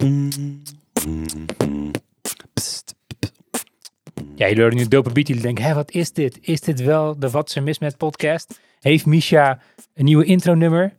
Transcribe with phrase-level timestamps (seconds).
[0.00, 0.06] Ja,
[4.48, 5.10] jullie horen nu dope.
[5.12, 6.38] Jullie denken, hé, wat is dit?
[6.40, 8.60] Is dit wel de Wat ze mis met podcast?
[8.78, 9.58] Heeft Misha
[9.94, 10.92] een nieuwe intro nummer?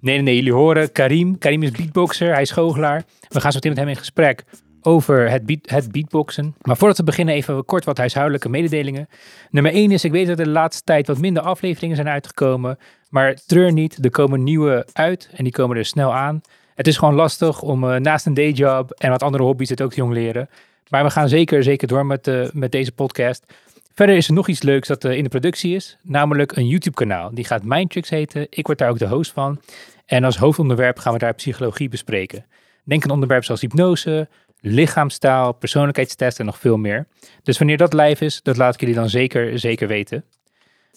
[0.00, 0.34] Nee, nee, nee.
[0.34, 1.38] Jullie horen Karim.
[1.38, 2.32] Karim is beatboxer.
[2.32, 3.04] Hij is goochelaar.
[3.28, 4.44] We gaan zo meteen met hem in gesprek
[4.80, 6.54] over het, beat, het beatboxen.
[6.62, 9.08] Maar voordat we beginnen even kort wat huishoudelijke mededelingen.
[9.50, 12.78] Nummer 1 is, ik weet dat er de laatste tijd wat minder afleveringen zijn uitgekomen.
[13.10, 16.40] Maar treur niet, er komen nieuwe uit en die komen er snel aan.
[16.78, 19.90] Het is gewoon lastig om uh, naast een dayjob en wat andere hobby's het ook
[19.90, 20.48] te jong leren.
[20.88, 23.52] Maar we gaan zeker, zeker door met, uh, met deze podcast.
[23.94, 26.96] Verder is er nog iets leuks dat uh, in de productie is, namelijk een YouTube
[26.96, 27.34] kanaal.
[27.34, 29.60] Die gaat Mindtricks heten, ik word daar ook de host van.
[30.06, 32.46] En als hoofdonderwerp gaan we daar psychologie bespreken.
[32.84, 34.28] Denk aan onderwerpen zoals hypnose,
[34.60, 37.06] lichaamstaal, persoonlijkheidstesten en nog veel meer.
[37.42, 40.24] Dus wanneer dat live is, dat laat ik jullie dan zeker, zeker weten.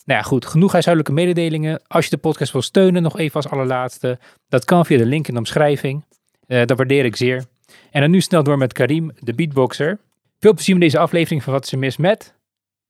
[0.06, 1.82] Nou ja, goed, genoeg huishoudelijke mededelingen.
[1.88, 4.20] Als je de podcast wil steunen, nog even als allerlaatste.
[4.50, 6.06] Dat kan via de link in de omschrijving.
[6.48, 7.46] Uh, dat waardeer ik zeer.
[7.92, 10.00] En dan nu snel door met Karim, de beatboxer.
[10.40, 12.36] Veel plezier met deze aflevering van Wat ze mis met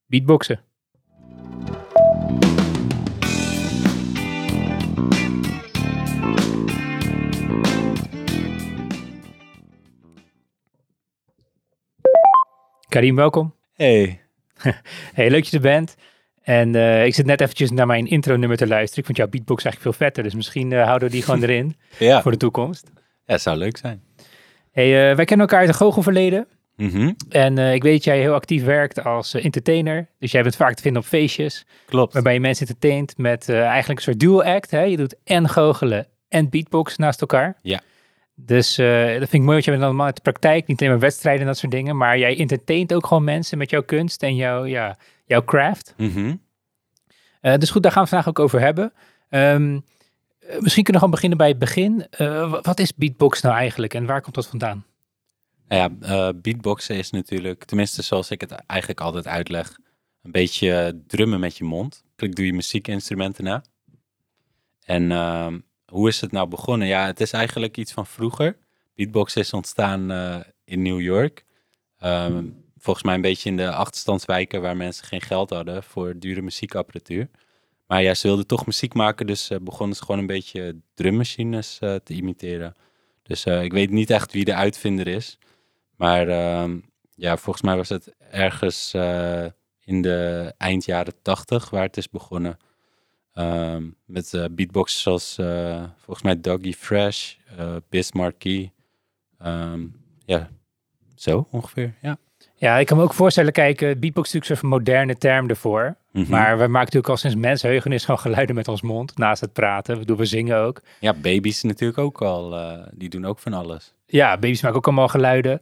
[0.05, 0.59] beatboxen.
[12.87, 13.55] Karim, welkom.
[13.73, 14.21] Hey.
[15.17, 15.95] hey, leuk dat je er bent.
[16.41, 18.99] En uh, ik zit net eventjes naar mijn intro nummer te luisteren.
[18.99, 20.23] Ik vond jouw beatbox eigenlijk veel vetter.
[20.23, 22.21] Dus misschien uh, houden we die gewoon erin ja.
[22.21, 22.91] voor de toekomst.
[23.25, 24.01] Ja, zou leuk zijn.
[24.71, 26.47] Hey, uh, wij kennen elkaar uit een goochelverleden.
[26.75, 27.15] Mm -hmm.
[27.29, 30.07] En ik weet dat jij heel actief werkt als entertainer.
[30.19, 31.65] Dus jij bent vaak te vinden op feestjes.
[31.85, 32.13] Klopt.
[32.13, 34.71] Waarbij je mensen entertaint met eigenlijk een soort dual act.
[34.71, 34.81] Hè?
[34.81, 37.57] Je doet en goochelen en beatbox naast elkaar.
[37.61, 37.81] Ja.
[38.35, 40.91] Dus uh, dat vind ik mooi, want je bent allemaal uit de praktijk, niet alleen
[40.91, 44.23] maar wedstrijden en dat soort dingen, maar jij entertaint ook gewoon mensen met jouw kunst
[44.23, 44.97] en jouw, ja,
[45.31, 45.93] jouw craft.
[45.97, 46.41] Mm -hmm.
[47.41, 48.93] uh, dus goed, daar gaan we vandaag ook over hebben.
[49.29, 52.05] Um, uh, misschien kunnen we gewoon beginnen bij het begin.
[52.17, 54.85] Uh, wat is beatbox nou eigenlijk en waar komt dat vandaan?
[55.67, 59.77] Nou ja, beatboxen is natuurlijk, tenminste zoals ik het eigenlijk altijd uitleg,
[60.23, 62.03] een beetje drummen met je mond.
[62.15, 63.63] Ik doe je muziekinstrumenten na.
[64.85, 66.87] En ehm, hoe is het nou begonnen?
[66.87, 68.57] Ja, het is eigenlijk iets van vroeger.
[68.95, 70.11] Beatbox is ontstaan
[70.63, 71.45] in New York.
[72.03, 76.41] Um, volgens mij een beetje in de achterstandswijken waar mensen geen geld hadden voor dure
[76.41, 77.29] muziekapparatuur.
[77.87, 81.79] Maar ja, ze wilden toch muziek maken, dus uh, begonnen ze gewoon een beetje drummachines
[81.81, 82.75] uh, te imiteren.
[83.23, 85.37] Dus ik weet niet echt wie de uitvinder is.
[85.95, 86.79] Maar ehm,
[87.15, 88.93] ja, volgens mij was het ergens
[89.83, 92.57] in de eind jaren tachtig waar het is begonnen.
[93.33, 95.35] Um, met beatboxers zoals
[95.97, 97.35] volgens mij Dougie Fresh,
[97.89, 98.73] Biz Markie.
[99.45, 100.49] Um, ja,
[101.15, 102.17] zo ongeveer, ja.
[102.61, 105.95] Ja, ik kan me ook voorstellen, kijk, beatbox is natuurlijk zo'n moderne term ervoor.
[106.11, 106.29] Mhm.
[106.29, 109.97] Maar we maken natuurlijk al sinds mensheugenis gewoon geluiden met ons mond, naast het praten.
[109.97, 110.81] We doen we zingen ook.
[110.99, 112.55] Ja, baby's natuurlijk ook al,
[112.93, 113.93] die doen ook van alles.
[114.05, 115.59] Ja, baby's maken ook allemaal geluiden.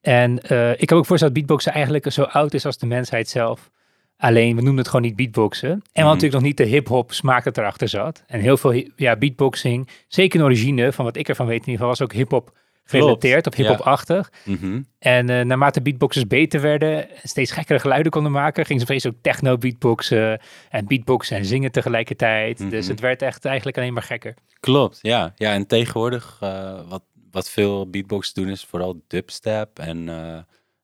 [0.00, 0.36] En
[0.78, 3.70] ik kan ook voorstellen dat beatboxen eigenlijk zo oud is als de mensheid zelf.
[4.16, 5.70] Alleen, we noemen het gewoon niet beatboxen.
[5.70, 6.06] En we hadden Mhm.
[6.14, 8.22] natuurlijk nog niet de hip-hop smaak dat erachter zat.
[8.26, 11.80] En heel veel ja, beatboxing, zeker in origine, van wat ik ervan weet in ieder
[11.80, 12.58] geval, was ook hip-hop
[12.90, 14.32] gerelateerd of hip-hop-achtig.
[14.44, 14.82] Mhm.
[14.98, 19.16] En uh, naarmate beatboxers beter werden, en steeds gekkere geluiden konden maken, gingen ze vreselijk
[19.16, 22.58] ook techno-beatboxen en beatboxen en zingen tegelijkertijd.
[22.58, 22.68] Mhm.
[22.68, 24.34] Dus het werd echt eigenlijk alleen maar gekker.
[24.60, 25.32] Klopt, ja.
[25.36, 30.08] Ja, en tegenwoordig uh, wat, wat veel beatboxers doen is vooral dubstep en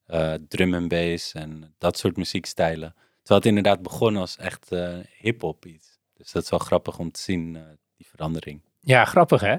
[0.08, 2.94] uh, drum en bass en dat soort muziekstijlen.
[3.22, 4.70] Terwijl het inderdaad begon als echt
[5.18, 5.98] hip-hop iets.
[6.16, 7.58] Dus dat is wel grappig om te zien,
[7.96, 8.60] die verandering.
[8.80, 9.56] Ja, grappig hè?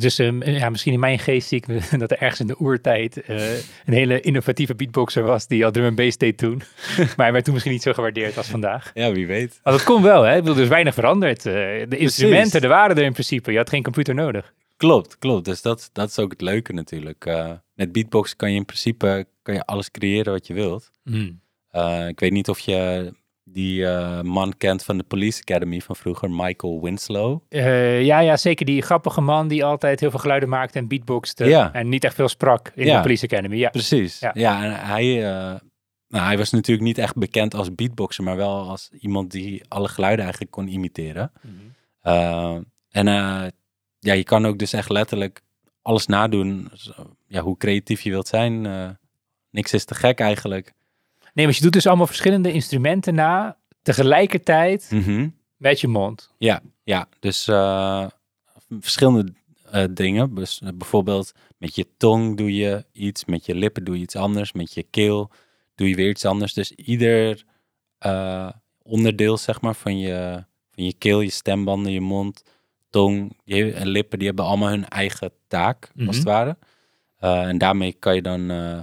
[0.00, 1.66] Dus um, ja, misschien in mijn geest zie ik
[2.00, 3.52] dat er ergens in de oertijd uh,
[3.84, 6.56] een hele innovatieve beatboxer was die al drum en bass deed toen.
[6.96, 8.90] maar hij werd toen misschien niet zo gewaardeerd als vandaag.
[8.94, 9.60] Ja, wie weet.
[9.62, 10.36] Maar dat kon wel hè?
[10.36, 11.42] Ik bedoel, er is weinig veranderd.
[11.42, 13.52] de instrumenten, er waren er in principe.
[13.52, 14.52] Je had geen computer nodig.
[14.76, 15.44] Klopt, klopt.
[15.44, 17.26] Dus dat, dat is ook het leuke natuurlijk.
[17.26, 20.90] Uh, met beatbox kan je in principe kan je alles creëren wat je wilt.
[21.04, 21.40] Mm.
[21.72, 23.12] Uh, ik weet niet of je
[23.44, 27.40] die uh, man kent van de Police Academy van vroeger, Michael Winslow.
[27.48, 28.66] Uh, ja, ja, zeker.
[28.66, 31.44] Die grappige man die altijd heel veel geluiden maakte en beatboxte.
[31.44, 31.72] Ja.
[31.72, 32.96] En niet echt veel sprak in Ja.
[32.96, 33.56] de Police Academy.
[33.56, 34.18] Ja, Precies.
[34.18, 34.30] Ja.
[34.34, 35.60] Ja, en hij, uh,
[36.08, 39.88] nou, hij was natuurlijk niet echt bekend als beatboxer, maar wel als iemand die alle
[39.88, 41.32] geluiden eigenlijk kon imiteren.
[42.02, 42.56] Uh,
[42.90, 43.06] en
[43.98, 45.40] ja, je kan ook dus echt letterlijk
[45.82, 46.70] alles nadoen.
[46.74, 46.92] Zo,
[47.26, 48.62] ja, hoe creatief je wilt zijn.
[49.50, 50.72] Niks is te gek eigenlijk.
[51.34, 55.28] Nee, maar je doet dus allemaal verschillende instrumenten na, tegelijkertijd Mhm.
[55.56, 56.30] met je mond.
[56.38, 57.08] Ja, ja.
[57.20, 58.06] Dus uh,
[58.80, 59.32] verschillende
[59.74, 60.34] uh, dingen.
[60.34, 64.16] Dus, uh, bijvoorbeeld met je tong doe je iets, met je lippen doe je iets
[64.16, 65.30] anders, met je keel
[65.74, 66.52] doe je weer iets anders.
[66.52, 67.44] Dus ieder
[68.82, 70.44] onderdeel, zeg maar, van je,
[70.74, 72.42] van je keel, je stembanden, je mond,
[72.90, 76.06] tong je, en lippen, die hebben allemaal hun eigen taak, Mhm.
[76.06, 76.56] als het ware.
[77.18, 78.78] Eh, en daarmee kan je dan eh,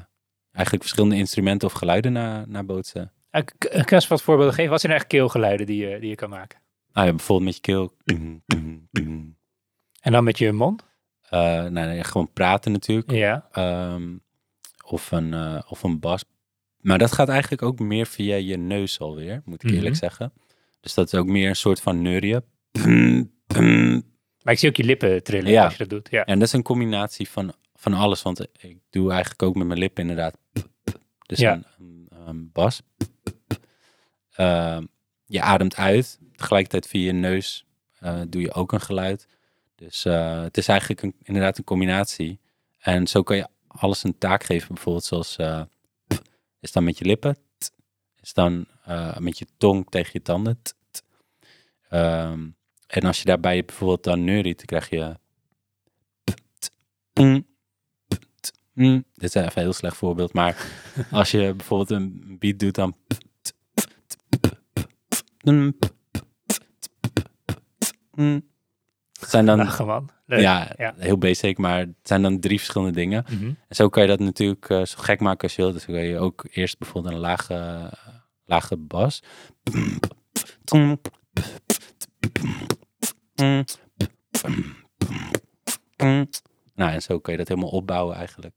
[0.51, 3.11] eigenlijk verschillende instrumenten of geluiden na, nabootsen.
[3.31, 4.71] Uh, k- kan je eens wat voorbeelden geven?
[4.71, 6.59] Wat zijn eigenlijk keelgeluiden die je, die je kan maken?
[6.91, 7.93] Ah, ja, bijvoorbeeld met je keel.
[10.01, 10.85] En dan met je mond?
[11.29, 13.11] Eh, nou, nee, gewoon praten natuurlijk.
[13.11, 13.47] Ja.
[13.51, 14.17] Ehm,
[14.85, 16.23] of, een, eh, of een bas.
[16.77, 19.99] Maar dat gaat eigenlijk ook meer via je neus alweer, moet ik eerlijk Mhm.
[20.03, 20.33] zeggen.
[20.79, 22.41] Dus dat is ook meer een soort van neurien.
[24.43, 25.63] Maar ik zie ook je lippen trillen Ja.
[25.63, 26.07] als je dat doet.
[26.11, 26.25] Ja.
[26.25, 28.21] En dat is een combinatie van, van alles.
[28.21, 30.37] Want ik doe eigenlijk ook met mijn lippen inderdaad.
[31.25, 31.53] Dus Ja.
[31.53, 32.81] een, een, een bas.
[34.31, 34.85] Ehm,
[35.25, 36.19] je ademt uit.
[36.35, 37.65] Tegelijkertijd via je neus
[37.99, 39.27] eh, doe je ook een geluid.
[39.75, 42.39] Dus eh, het is eigenlijk een, inderdaad een combinatie.
[42.77, 44.67] En zo kan je alles een taak geven.
[44.73, 45.35] Bijvoorbeeld zoals...
[45.37, 45.61] eh,
[46.59, 47.37] is dan met je lippen.
[47.57, 47.71] t,
[48.21, 48.65] Is dan
[49.17, 50.61] met je tong tegen je tanden.
[50.61, 51.03] t, t.
[51.89, 52.47] Ehm,
[52.87, 55.19] en als je daarbij bijvoorbeeld dan neuriet, dan krijg je...
[58.73, 59.05] mm.
[59.13, 60.65] Dit is even een heel slecht voorbeeld, maar
[61.11, 62.95] als je bijvoorbeeld een beat doet, dan.
[65.43, 65.73] mm,
[68.11, 68.49] mm.
[69.19, 69.59] Het zijn dan,
[70.25, 70.93] ja, ja.
[70.97, 73.25] heel basic, maar het zijn dan drie verschillende dingen.
[73.29, 73.45] Mhm.
[73.45, 75.73] En zo kan je dat natuurlijk eh, zo gek maken als je wilt.
[75.73, 77.89] Dus dan kan je ook eerst bijvoorbeeld een lage,
[78.45, 79.23] lage bas.
[86.75, 88.55] Nou, en zo kan je dat helemaal opbouwen eigenlijk.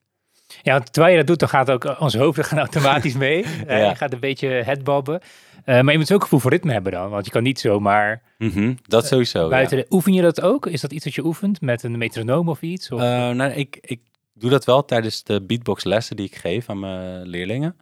[0.63, 3.45] Ja, terwijl je dat doet, dan gaat ook ons hoofd gaan automatisch mee.
[3.67, 3.89] Eh, Ja.
[3.89, 5.21] Je gaat een beetje headbobben.
[5.65, 7.11] Eh, maar je moet ook gevoel voor ritme hebben dan.
[7.11, 9.49] Want je kan niet zomaar Mhm, dat sowieso.
[9.49, 9.77] buiten...
[9.77, 9.83] ja.
[9.83, 10.67] de- Oefen je dat ook?
[10.67, 12.91] Is dat iets wat je oefent met een metronoom of iets?
[12.91, 13.01] Of...
[13.01, 14.01] Eh, nou, ik, ik
[14.35, 17.77] doe dat wel tijdens de beatbox lessen die ik geef aan mijn leerlingen.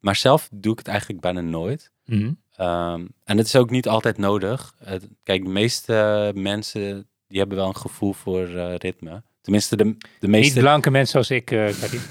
[0.00, 1.90] Maar zelf doe ik het eigenlijk bijna nooit.
[2.04, 2.30] Mhm.
[2.56, 4.74] Ehm, en het is ook niet altijd nodig.
[4.84, 9.22] Het- kijk, de meeste mensen die hebben wel een gevoel voor ritme.
[9.48, 10.60] Tenminste, de, de Niet meeste...
[10.60, 11.44] blanke mensen zoals ik.
[11.44, 12.00] Karin.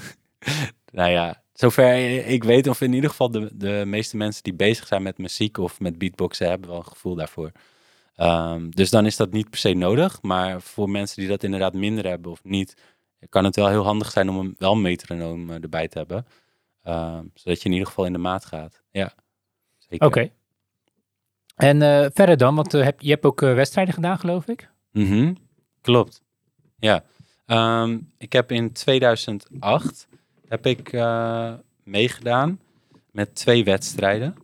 [0.92, 4.86] Nou ja, zover ik weet, of in ieder geval de, de meeste mensen die bezig
[4.86, 7.52] zijn met muziek of met beatboxen hebben wel een gevoel daarvoor.
[8.14, 10.22] Ehm, dus dan is dat niet per se nodig.
[10.22, 12.74] Maar voor mensen die dat inderdaad minder hebben of niet,
[13.28, 16.26] kan het wel heel handig zijn om een, wel een metronoom eh, erbij te hebben.
[16.82, 18.82] Ehm, zodat je in ieder geval in de maat gaat.
[18.90, 19.14] Ja,
[19.78, 20.06] zeker.
[20.06, 20.30] Oké.
[21.56, 24.70] En eh, verder dan, want heb, je hebt ook wedstrijden gedaan, geloof ik.
[24.92, 25.34] Mhm,
[25.80, 26.22] Klopt.
[26.78, 27.04] Ja.
[27.48, 30.08] Ehm, ik heb in 2008
[30.48, 31.52] heb ik eh,
[31.82, 32.60] meegedaan
[33.10, 34.34] met twee wedstrijden.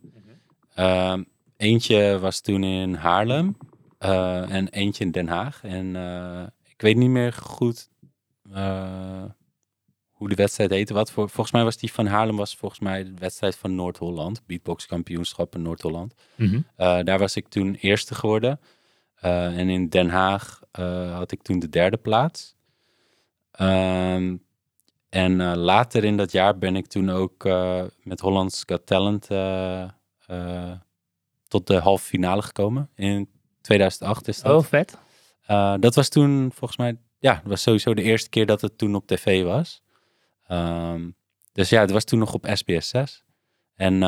[0.75, 1.23] Ehm,
[1.57, 3.57] eentje was toen in Haarlem
[3.97, 5.63] eh, en eentje in Den Haag.
[5.63, 7.89] En eh, ik weet niet meer goed
[10.11, 10.93] hoe de wedstrijd heette.
[10.93, 14.45] Wat voor, volgens mij was die van Haarlem was volgens mij de wedstrijd van Noord-Holland.
[14.45, 16.13] Beatbox kampioenschap in Noord-Holland.
[16.75, 18.59] Eh, daar was ik toen eerste geworden.
[19.19, 20.61] En in Den Haag
[21.11, 22.54] had ik toen de derde plaats.
[23.55, 24.35] Ehm,
[25.15, 29.27] en eh, later in dat jaar ben ik toen ook eh, met Hollands Got Talent
[29.27, 30.71] eh,
[31.47, 32.89] tot de halve finale gekomen.
[32.95, 33.29] In
[33.61, 34.53] 2008 is dat.
[34.55, 34.97] Oh, vet.
[35.81, 38.95] Dat was toen volgens mij, ja, dat was sowieso de eerste keer dat het toen
[38.95, 39.81] op tv was.
[40.47, 41.09] Ehm,
[41.51, 43.23] dus ja, het was toen nog op SBS 6.
[43.75, 43.99] En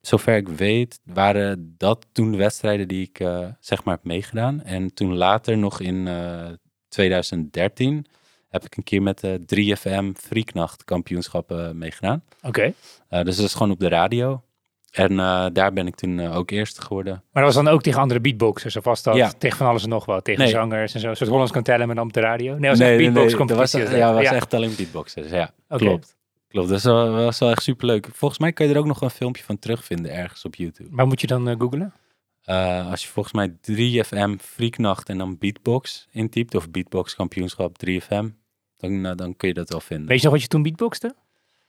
[0.00, 3.16] zover ik weet, waren dat toen de wedstrijden die ik
[3.60, 4.62] zeg maar heb meegedaan.
[4.62, 6.08] En toen later nog in
[6.90, 8.06] 2013
[8.48, 12.22] heb ik een keer met de 3FM Frieknacht kampioenschappen meegedaan.
[12.42, 12.72] Oké.
[13.08, 14.42] Eh, dus dat is gewoon op de radio.
[14.90, 17.12] En eh, daar ben ik toen eh, ook eerste geworden.
[17.32, 18.76] Maar dat was dan ook tegen andere beatboxers?
[18.76, 19.32] Of was dat Ja.
[19.38, 20.24] tegen van alles en nog wat?
[20.24, 20.50] Tegen Nee.
[20.50, 21.08] zangers en zo?
[21.08, 22.58] Een soort Hollands kan tellen, maar dan op de radio?
[22.58, 25.30] Nee, was echt beatbox dat was, ja, was echt alleen beatboxers.
[25.30, 25.84] Ja, Oké.
[25.84, 26.16] klopt.
[26.48, 28.08] Klopt, dat was wel, was wel echt superleuk.
[28.12, 30.88] Volgens mij kan je er ook nog een filmpje van terugvinden ergens op YouTube.
[30.92, 31.92] Maar moet je dan eh, googlen?
[32.44, 38.28] Eh, als je volgens mij 3FM Freaknacht en dan beatbox intypt, of beatbox kampioenschap 3FM,
[38.76, 40.06] dan, eh, dan kun je dat wel vinden.
[40.08, 41.14] Weet je nog wat je toen beatboxte?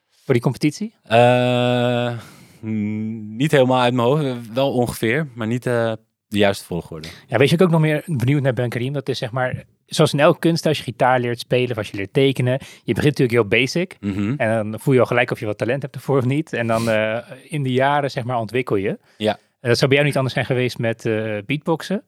[0.09, 0.93] Voor die competitie?
[1.03, 2.17] Eh,
[2.59, 5.97] mm, niet helemaal uit mijn hoofd, wel ongeveer, maar niet de
[6.27, 7.07] juiste volgorde.
[7.27, 8.93] Ja, weet je ik ook nog meer benieuwd naar ben, Karim?
[8.93, 11.89] Dat is zeg maar, zoals in elke kunst, als je gitaar leert spelen of als
[11.89, 12.59] je leert tekenen.
[12.83, 13.97] Je begint natuurlijk heel basic.
[13.99, 14.33] Mhm.
[14.37, 16.53] En dan voel je al gelijk of je wat talent hebt ervoor of niet.
[16.53, 16.89] En dan
[17.43, 18.99] in de jaren, zeg maar, ontwikkel je.
[19.17, 19.39] Ja.
[19.61, 22.03] En dat zou bij jou niet anders zijn geweest met eh, beatboxen.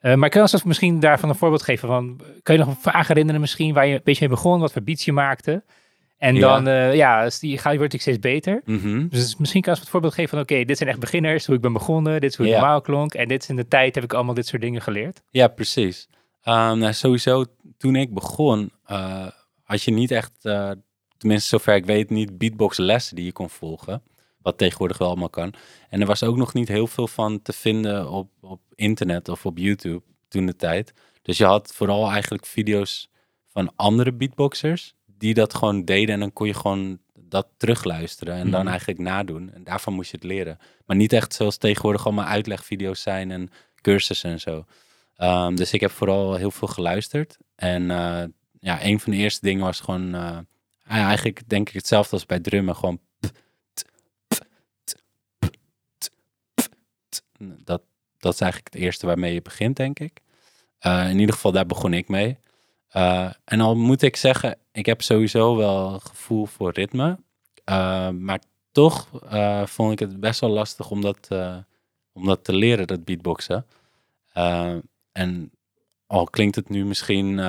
[0.00, 1.88] Eh, maar kun je ons misschien daarvan een voorbeeld geven?
[1.88, 4.60] Van, kun je nog een vraag herinneren misschien waar je een beetje mee begon?
[4.60, 5.62] Wat voor beats je maakte?
[6.18, 6.40] En Ja.
[6.40, 8.62] dan, eh, ja, als die, ga je wordt natuurlijk steeds beter.
[8.64, 9.08] Mhm.
[9.08, 11.60] Dus misschien kan je het voorbeeld geven van, oké, dit zijn echt beginners, hoe ik
[11.60, 12.60] ben begonnen, dit is hoe het Ja.
[12.60, 13.14] normaal klonk.
[13.14, 15.22] En dit is in de tijd heb ik allemaal dit soort dingen geleerd.
[15.30, 16.08] Ja, precies.
[16.42, 17.44] Ehm, nou, sowieso,
[17.78, 19.26] toen ik begon, eh,
[19.62, 20.70] had je niet echt, eh,
[21.18, 24.02] tenminste zover ik weet, niet beatbox lessen die je kon volgen.
[24.44, 25.54] Wat tegenwoordig wel allemaal kan.
[25.88, 29.46] En er was ook nog niet heel veel van te vinden op, op internet of
[29.46, 30.92] op YouTube toen de tijd.
[31.22, 33.08] Dus je had vooral eigenlijk video's
[33.46, 38.50] van andere beatboxers die dat gewoon deden en dan kon je gewoon dat terugluisteren en
[38.50, 38.68] dan Mhm.
[38.68, 39.50] eigenlijk nadoen.
[39.54, 40.58] En daarvan moest je het leren.
[40.86, 43.48] Maar niet echt zoals tegenwoordig allemaal uitlegvideo's zijn en
[43.80, 44.64] cursussen en zo.
[45.16, 47.36] Ehm, dus ik heb vooral heel veel geluisterd.
[47.56, 48.22] En eh,
[48.60, 50.38] ja, een van de eerste dingen was gewoon eh,
[50.88, 52.76] eigenlijk denk ik hetzelfde als bij drummen.
[52.76, 53.00] Gewoon
[57.64, 57.82] dat,
[58.18, 60.20] dat is eigenlijk het eerste waarmee je begint, denk ik.
[60.78, 62.38] Eh, in ieder geval, daar begon ik mee.
[62.88, 67.18] Eh, en al moet ik zeggen, ik heb sowieso wel gevoel voor ritme.
[67.64, 68.40] Eh, maar
[68.72, 69.08] toch
[69.64, 71.28] vond ik het best wel lastig om dat,
[72.12, 73.66] om dat te leren, dat beatboxen.
[75.12, 75.50] En
[76.06, 77.40] al klinkt het nu misschien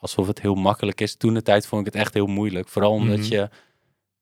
[0.00, 1.16] alsof het heel makkelijk is.
[1.16, 2.68] Toen de tijd vond ik het echt heel moeilijk.
[2.68, 3.32] Vooral omdat Mhm.
[3.32, 3.48] je,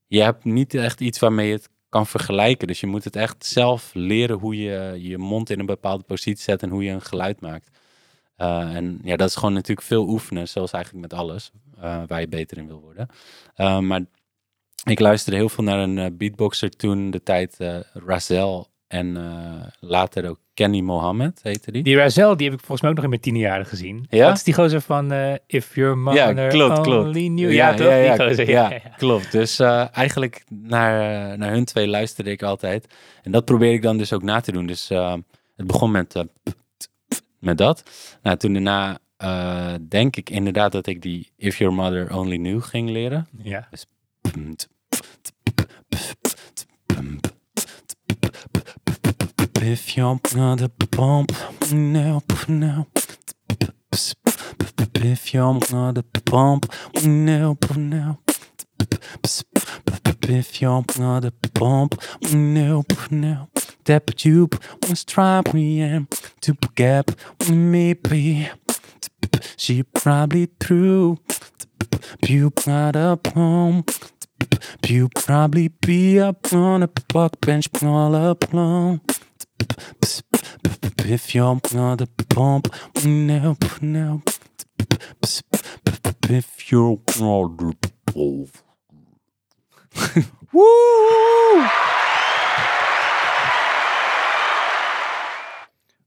[0.07, 2.67] je hebt niet echt iets waarmee je het kan vergelijken.
[2.67, 6.43] Dus je moet het echt zelf leren hoe je je mond in een bepaalde positie
[6.43, 7.71] zet en hoe je een geluid maakt.
[8.37, 12.21] Eh, en ja, dat is gewoon natuurlijk veel oefenen, zoals eigenlijk met alles, eh, waar
[12.21, 13.09] je beter in wil worden.
[13.55, 14.01] Eh, maar
[14.85, 17.57] ik luisterde heel veel naar een beatboxer toen de tijd,
[17.93, 21.83] Razel en eh, later ook Kenny Mohammed heette die.
[21.83, 24.07] Die Razel, die heb ik volgens mij ook nog in mijn tienjaren gezien.
[24.09, 24.27] Ja?
[24.27, 27.07] Dat is die gozer van eh, If Your Mother klopt, klopt.
[27.07, 27.53] Only Knew.
[27.53, 27.87] Ja, toch?
[27.87, 28.95] Ja, ja, die gozer, ja, ja, ja.
[28.97, 29.33] klopt.
[29.33, 32.95] Dus eh, eigenlijk naar, naar hun twee luisterde ik altijd.
[33.23, 34.67] En dat probeer ik dan dus ook na te doen.
[34.67, 34.89] Dus
[35.57, 36.25] het begon met,
[37.39, 37.83] met dat.
[38.23, 38.99] Nou, toen daarna
[39.89, 43.29] denk ik inderdaad dat ik die If Your Mother Only Knew ging leren.
[43.43, 43.69] Ja.
[49.65, 51.31] If you're gonna pump
[51.71, 52.89] now, now.
[53.93, 56.67] If you're gonna pump
[57.05, 58.19] now, now.
[60.25, 61.95] If you're gonna pump
[62.33, 63.49] now, now.
[63.85, 64.49] That you
[64.89, 67.13] was try me and to gap
[67.49, 68.51] maybe.
[69.57, 71.19] She probably threw
[72.27, 73.85] you got up home.
[74.89, 79.01] You probably be up on a park bench all alone.
[81.07, 84.23] If you're gonna pump, no, no.
[86.29, 87.73] If you're gonna
[88.05, 88.49] pump.
[90.51, 91.71] Woe!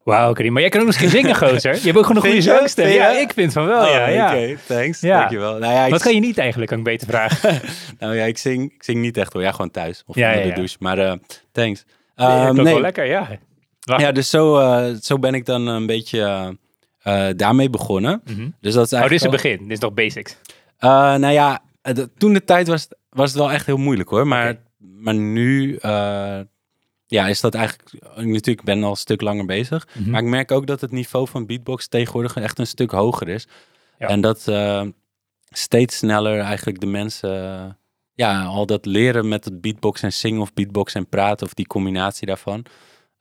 [0.04, 0.54] Wauw, Karim.
[0.54, 1.76] Maar jij kan ook nog eens zingen, gozer.
[1.76, 2.88] Je hebt ook gewoon een goede zangstem.
[2.88, 4.08] Ja, ik vind van wel, ja.
[4.08, 4.36] ja.
[4.36, 5.00] Oh, Oké, thanks.
[5.00, 5.20] Ja.
[5.20, 5.58] Dankjewel.
[5.58, 7.62] Nou ja, Wat kan je niet eigenlijk, kan ik beter vragen.
[8.00, 9.42] nou ja, ik zing, ik zing niet echt hoor.
[9.42, 10.56] Ja, gewoon thuis of Ja, onder ja, de ja.
[10.56, 10.76] douche.
[10.80, 11.14] Maar eh,
[11.52, 11.86] thanks.
[12.16, 12.74] Nee, Ehm, dat nee.
[12.74, 13.28] wel lekker, ja.
[13.80, 16.20] Ja, dus zo, eh, zo ben ik dan een beetje
[17.02, 18.22] eh, eh, daarmee begonnen.
[18.26, 18.50] Mhm.
[18.62, 19.58] Dus dat is Oh, dit is eigenlijk het begin.
[19.64, 20.38] Dit is nog basics.
[20.78, 24.10] Eh, nou ja, eh, toen de tijd was, het- was het wel echt heel moeilijk
[24.10, 24.28] hoor.
[24.28, 26.40] Maar, maar nu eh,
[27.08, 27.92] ja, is dat eigenlijk...
[28.16, 29.88] Natuurlijk, ik ben al een stuk langer bezig.
[29.94, 30.10] Mhm.
[30.10, 33.48] Maar ik merk ook dat het niveau van beatbox tegenwoordig echt een stuk hoger is.
[34.00, 34.08] Ja.
[34.08, 34.82] En dat eh,
[35.50, 37.78] steeds sneller eigenlijk de mensen...
[38.16, 41.46] eh, ja, al dat leren met het beatbox en zingen of beatbox en praten...
[41.48, 42.66] of die combinatie daarvan.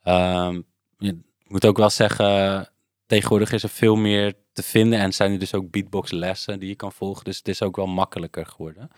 [0.03, 0.61] Ehm,
[0.97, 2.69] je- ik moet ook wel zeggen...
[3.07, 6.75] Tegenwoordig is er veel meer te vinden en zijn er dus ook beatboxlessen die je
[6.75, 7.23] kan volgen.
[7.23, 8.89] Dus het is ook wel makkelijker geworden.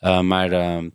[0.00, 0.90] Uh, maar uh,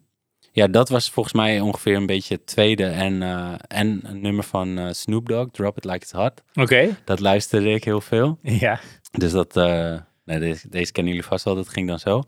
[0.52, 2.86] ja, dat was volgens mij ongeveer een beetje het tweede.
[2.86, 6.44] En, uh, en een nummer van uh, Snoop Dogg, Drop It Like It's Hot.
[6.50, 6.62] Oké.
[6.62, 6.96] Okay.
[7.06, 8.40] Dat luisterde ik heel veel.
[8.42, 8.80] Ja.
[9.12, 12.24] Dus dat, uh, nee, deze, deze kennen jullie vast wel, dat ging dan zo.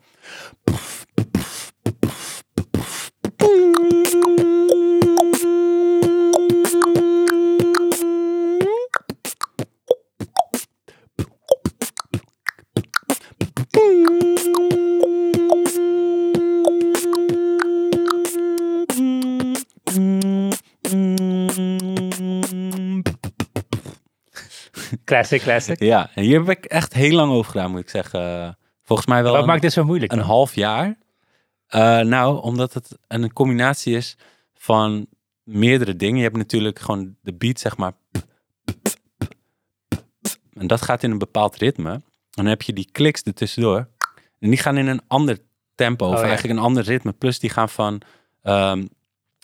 [25.12, 25.80] Classic, classic.
[25.80, 28.58] Ja, en hier heb ik echt heel lang over gedaan, moet ik zeggen.
[28.82, 29.32] Volgens mij wel.
[29.32, 30.12] Wat een, maakt dit zo moeilijk?
[30.12, 30.98] Een half jaar.
[31.76, 34.18] Uh, nou, omdat het een combinatie is
[34.54, 35.08] van
[35.44, 36.18] meerdere dingen.
[36.18, 37.94] Je hebt natuurlijk gewoon de beat, zeg maar.
[40.54, 41.92] En dat gaat in een bepaald ritme.
[41.92, 43.88] En dan heb je die kliks ertussendoor.
[44.40, 45.38] En die gaan in een ander
[45.76, 46.26] tempo, of oh, ja.
[46.26, 47.12] eigenlijk een ander ritme.
[47.12, 48.02] Plus die gaan van
[48.44, 48.90] um,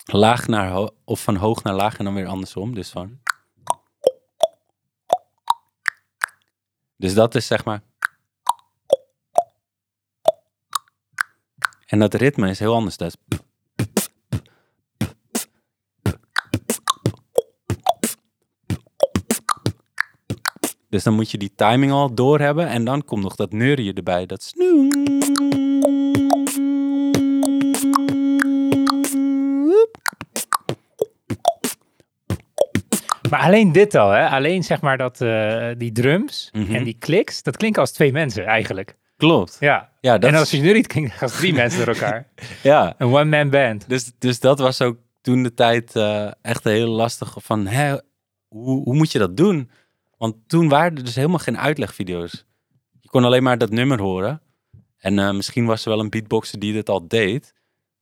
[0.04, 2.74] laag naar hoog, of van hoog naar laag en dan weer andersom.
[2.74, 3.18] Dus van.
[6.96, 7.82] Dus dat is zeg maar.
[11.88, 12.96] En dat ritme is heel anders.
[12.96, 13.38] Dat is...
[20.88, 22.68] Dus dan moet je die timing al doorhebben.
[22.68, 24.26] En dan komt nog dat neurien erbij.
[24.26, 24.86] Dat snoe.
[33.30, 34.28] Maar alleen dit al, hè?
[34.28, 36.74] Alleen zeg maar dat uh, die drums Mhm.
[36.74, 38.96] en die kliks, dat klinkt als twee mensen eigenlijk.
[39.18, 39.56] Klopt.
[39.60, 39.92] Ja.
[40.00, 42.28] Ja, dat en als je nu niet klinkt, gaan drie mensen door elkaar.
[42.62, 42.94] ja.
[42.98, 43.88] Een one-man band.
[43.88, 47.96] Dus, dus dat was ook toen de tijd eh, echt heel lastig van, hè,
[48.48, 49.70] hoe, hoe moet je dat doen?
[50.16, 52.46] Want toen waren er dus helemaal geen uitlegvideo's.
[53.00, 54.42] Je kon alleen maar dat nummer horen.
[54.98, 57.54] En eh, misschien was er wel een beatboxer die dit al deed.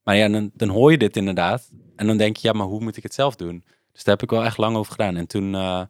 [0.03, 1.71] Maar ja, dan, dan hoor je dit inderdaad.
[1.97, 3.65] En dan denk je, ja, maar hoe moet ik het zelf doen?
[3.93, 5.17] Dus daar heb ik wel echt lang over gedaan.
[5.17, 5.83] En toen, eh,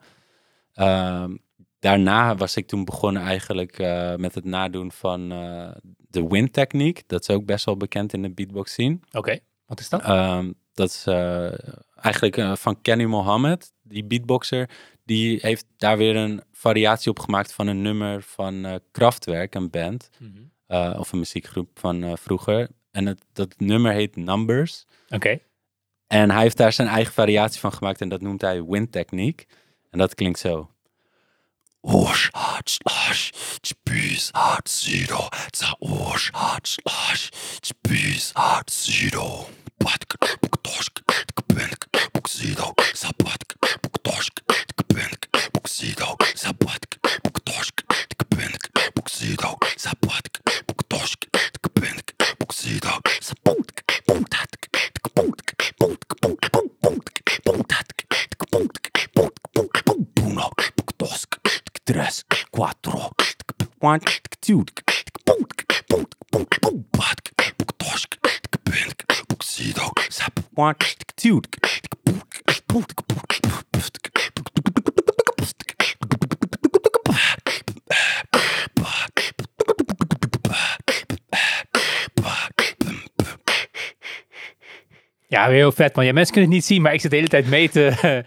[0.73, 1.37] ehm,
[1.79, 7.03] daarna was ik toen begonnen eigenlijk eh, met het nadoen van eh, de wind techniek.
[7.07, 8.99] Dat is ook best wel bekend in de beatbox scene.
[9.13, 10.03] Oké, wat is dat?
[10.03, 11.53] Ehm, dat is eh,
[11.95, 14.71] eigenlijk van Kenny Mohammed, die beatboxer.
[15.05, 20.11] Die heeft daar weer een variatie op gemaakt van een nummer van Kraftwerk, een band.
[20.19, 20.99] Mhm.
[20.99, 22.69] of een muziekgroep van vroeger.
[22.91, 24.87] En het, dat nummer heet Numbers.
[25.09, 25.39] Oké.
[26.07, 29.47] En hij heeft daar zijn eigen variatie van gemaakt en dat noemt hij Wind Techniek.
[29.91, 30.71] En dat klinkt zo.
[31.87, 32.33] Osh,
[32.67, 33.33] slash,
[33.85, 34.33] bis,
[34.67, 36.33] zero, za osh,
[36.65, 37.31] slash,
[37.85, 38.35] bis,
[38.69, 39.47] zero.
[39.79, 41.05] Батк, букдошк,
[41.49, 44.43] бэнк, буксидо, запатк, букдошк,
[44.89, 47.85] бэнк, буксидо, запатк, букдошк,
[48.31, 51.29] бэнк, буксидо, запатк, букдошк,
[51.75, 52.99] бэнк, буксидо,
[61.87, 63.13] tres, cuatro,
[63.79, 64.01] one,
[64.41, 64.65] two,
[85.29, 86.05] Ja, heel vet man.
[86.05, 87.93] Ja, mensen kunnen het niet zien, maar ik zit de hele tijd mee te,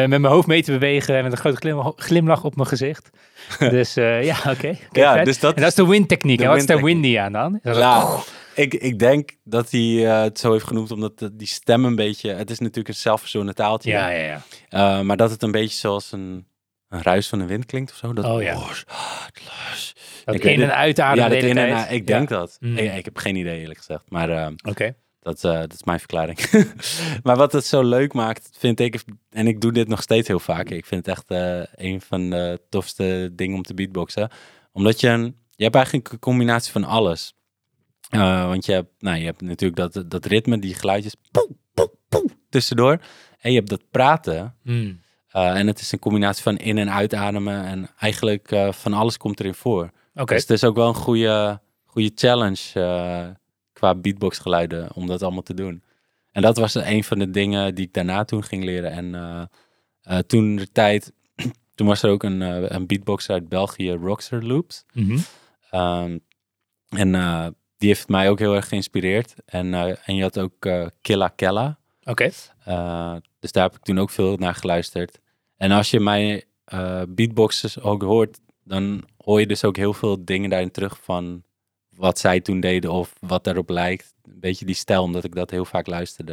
[0.00, 3.10] met mijn hoofd mee te bewegen en met een grote glim- glimlach op mijn gezicht.
[3.58, 4.74] Dus eh, ja, oké.
[4.92, 6.40] Ja, dus dat- en dat is de windtechniek.
[6.40, 7.58] En wat is daar windy aan dan?
[7.62, 8.20] Nou,
[8.54, 11.96] ik, ik denk dat hij eh, het zo heeft genoemd omdat de- die stem een
[11.96, 12.32] beetje...
[12.34, 13.90] Het is natuurlijk een zelfverzonnen taaltje.
[13.90, 14.42] ja, ja, ja.
[14.68, 16.46] Eh, maar dat het een beetje zoals een,
[16.88, 18.12] een ruis van de wind klinkt of zo.
[18.12, 18.54] Dat, Oh, ja.
[20.24, 21.92] Dat Ik in- en uitademen Ja, dat in en.
[21.94, 22.14] Ik Ja.
[22.16, 22.56] denk dat.
[22.60, 22.76] Mm.
[22.76, 24.02] Ik, ik heb geen idee eerlijk gezegd.
[24.08, 24.94] Maar eh, Oké.
[25.22, 26.38] Dat, eh, dat is mijn verklaring.
[27.22, 29.04] maar wat het zo leuk maakt, vind ik...
[29.30, 30.70] En ik doe dit nog steeds heel vaak.
[30.70, 34.30] Ik vind het echt eh, een van de tofste dingen om te beatboxen.
[34.72, 35.08] Omdat je...
[35.08, 37.34] Een, je hebt eigenlijk een combinatie van alles.
[38.08, 41.14] Eh, want je hebt, nou, je hebt natuurlijk dat, dat ritme, die geluidjes
[42.48, 42.98] tussendoor.
[43.38, 44.56] En je hebt dat praten.
[44.62, 45.00] Hmm.
[45.28, 47.64] En het is een combinatie van in- en uitademen.
[47.64, 49.90] En eigenlijk van alles komt erin voor.
[50.14, 50.34] Oké.
[50.34, 52.60] Dus het is ook wel een goede, goede challenge
[53.82, 55.82] qua beatboxgeluiden om dat allemaal te doen.
[56.32, 58.90] En dat was een van de dingen die ik daarna toen ging leren.
[58.90, 59.42] En eh,
[60.02, 61.12] eh, toen de tijd,
[61.74, 64.84] toen was er ook een, eh, een beatboxer uit België, Roxer Loops.
[64.92, 65.18] Mhm.
[65.70, 66.18] Ehm,
[66.88, 67.10] en
[67.76, 69.34] die heeft mij ook heel erg geïnspireerd.
[69.44, 70.68] En, en je had ook
[71.00, 71.78] Killa Kella.
[72.04, 72.30] Oké.
[73.38, 75.20] Dus daar heb ik toen ook veel naar geluisterd.
[75.56, 80.24] En als je mijn uh, beatboxes ook hoort, dan hoor je dus ook heel veel
[80.24, 81.42] dingen daarin terug van
[81.96, 84.14] wat zij toen deden of wat daarop lijkt.
[84.24, 86.32] Een beetje die stijl, omdat ik dat heel vaak luisterde.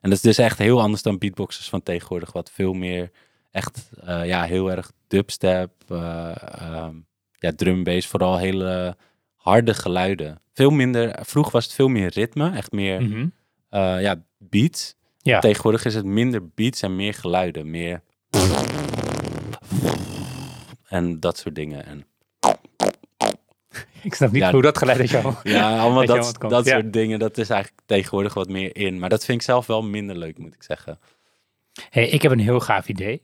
[0.00, 3.10] En dat is dus echt heel anders dan beatboxers van tegenwoordig, wat veel meer
[3.50, 7.06] echt, uh, ja, heel erg dubstep, uh, um,
[7.38, 8.96] ja, drum bass, vooral hele
[9.36, 10.40] harde geluiden.
[10.52, 13.20] Veel minder, vroeger was het veel meer ritme, echt meer, Mhm.
[13.70, 14.94] uh, ja, beats.
[15.18, 15.38] Ja.
[15.38, 17.70] Tegenwoordig is het minder beats en meer geluiden.
[17.70, 18.02] Meer.
[20.88, 21.86] En dat soort dingen.
[21.86, 22.06] En,
[24.08, 24.50] Ik snap niet Ja.
[24.50, 25.34] hoe dat geluid uit jou...
[25.42, 26.72] ja, allemaal dat, dat ja.
[26.72, 27.18] soort dingen.
[27.18, 28.98] Dat is eigenlijk tegenwoordig wat meer in.
[28.98, 30.98] Maar dat vind ik zelf wel minder leuk, moet ik zeggen.
[31.90, 33.22] Hey, ik heb een heel gaaf idee.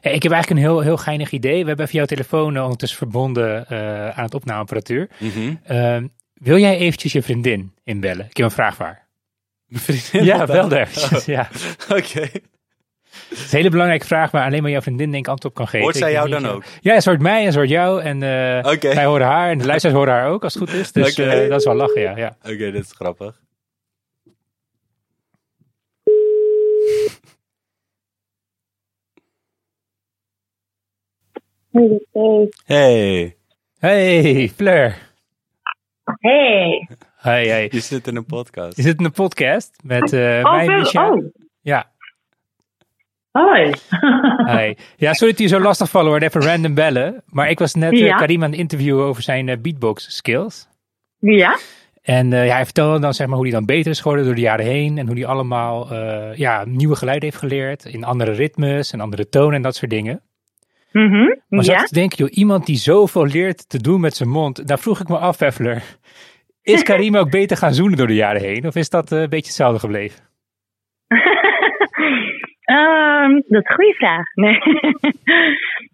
[0.00, 1.60] Hey, ik heb eigenlijk een heel, heel geinig idee.
[1.60, 5.08] We hebben even jouw telefoon ondertussen verbonden eh, aan het opnameapparatuur.
[5.64, 8.26] Ehm, wil jij eventjes je vriendin inbellen?
[8.28, 8.78] Ik heb een vraag.
[8.78, 10.24] Mijn vriendin.
[10.24, 11.24] Ja, bel daar eventjes.
[11.24, 11.48] Ja.
[11.98, 12.28] Oké.
[13.28, 15.58] Het is een hele belangrijke vraag, waar alleen maar jouw vriendin denk ik antwoord op
[15.58, 15.80] kan geven.
[15.80, 16.64] Hoort zij jou dan ook?
[16.80, 18.02] Ja, een soort mij en een soort jou.
[18.02, 18.94] En eh, Oké.
[18.94, 20.92] wij horen haar en de luisteraars horen haar ook, als het goed is.
[20.92, 22.16] Dus eh, dat is wel lachen, ja.
[22.16, 22.36] ja.
[22.42, 23.40] Oké, dit is grappig.
[32.64, 33.36] Hey.
[33.78, 34.96] Hey, Fleur.
[36.20, 36.88] Hey.
[37.16, 37.68] Hey, hey.
[37.72, 38.76] je zit in een podcast.
[38.76, 40.66] Je zit in een podcast met eh Oh, mij.
[40.66, 41.10] Micha.
[41.10, 41.24] Oh,
[41.60, 41.90] Ja,
[43.36, 43.72] hoi.
[44.46, 44.76] Hey.
[44.96, 46.20] Ja, sorry dat je zo lastig vallen hoor.
[46.20, 47.22] Even random bellen.
[47.26, 48.16] Maar ik was net eh, Ja.
[48.16, 50.68] Karim aan het interviewen over zijn eh, beatbox skills.
[51.18, 51.56] ja?
[52.02, 54.34] En eh, ja, hij vertelde dan zeg maar hoe hij dan beter is geworden door
[54.34, 54.98] de jaren heen.
[54.98, 55.94] En hoe hij allemaal
[56.34, 57.84] ja, nieuwe geluiden heeft geleerd.
[57.84, 60.20] In andere ritmes en andere tonen en dat soort dingen.
[60.92, 61.34] Mhm.
[61.48, 61.80] Maar zat Ja?
[61.80, 64.68] ik te denken, joh, iemand die zoveel leert te doen met zijn mond.
[64.68, 65.82] Daar vroeg ik me af, Effler.
[66.62, 68.66] Is Karim ook beter gaan zoenen door de jaren heen?
[68.66, 70.20] Of is dat een beetje hetzelfde gebleven?
[72.66, 74.24] Ehm, dat is een goede vraag.
[74.34, 74.58] Nee.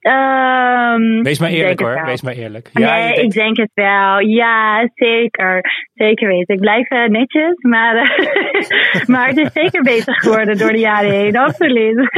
[0.01, 2.71] Ehm, Wees maar eerlijk hoor, wees maar eerlijk.
[2.73, 4.19] nee, je denkt- ik denk het wel.
[4.21, 5.61] Ja, zeker.
[5.95, 6.55] Zeker weten.
[6.55, 11.11] Ik blijf eh, netjes, maar, eh, maar het is zeker beter geworden door de jaren
[11.11, 11.37] heen.
[11.37, 11.97] Absoluut.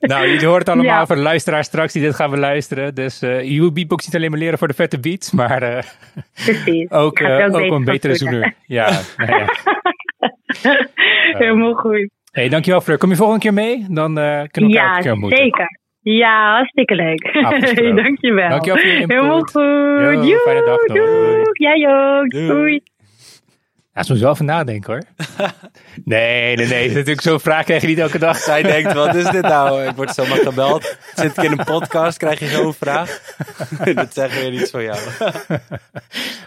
[0.00, 1.06] Nou, horen het allemaal Ja.
[1.06, 2.94] voor de luisteraars straks die dit gaan beluisteren.
[2.94, 5.62] Dus eh je beatbox niet alleen maar leren voor de vette beats, maar
[6.34, 6.90] Precies.
[6.90, 8.54] ook, er ook beter een betere zoener.
[8.66, 9.46] Ja, nou ja.
[11.38, 12.10] Helemaal goed.
[12.30, 12.98] Hey, dankjewel Fleur.
[12.98, 13.86] Kom je volgende keer mee?
[13.88, 15.38] Dan eh, kunnen we elkaar Ja, een keer ontmoeten.
[15.38, 15.78] zeker.
[16.02, 17.24] Ja, hartzieke leuk.
[17.44, 17.96] Afgesproken.
[18.02, 18.48] Dankjewel.
[18.48, 19.16] Dankjewel voor je input.
[19.16, 20.28] Helemaal goed.
[20.28, 20.96] Joe, fijne dag nog.
[20.96, 21.42] doei.
[21.52, 22.30] Jij ook.
[22.30, 22.46] Doei.
[22.46, 22.82] Doei.
[23.94, 25.02] Ja, soms wel even nadenken hoor.
[26.04, 26.88] nee, nee, nee.
[26.88, 28.36] Natuurlijk zo'n vraag krijg je niet elke dag.
[28.36, 29.82] Zij denkt, wat is dit nou?
[29.84, 30.98] Ik word zomaar gebeld.
[31.14, 33.20] Zit ik in een podcast, krijg je zo'n vraag?
[33.94, 34.98] dat zeggen we niet van jou.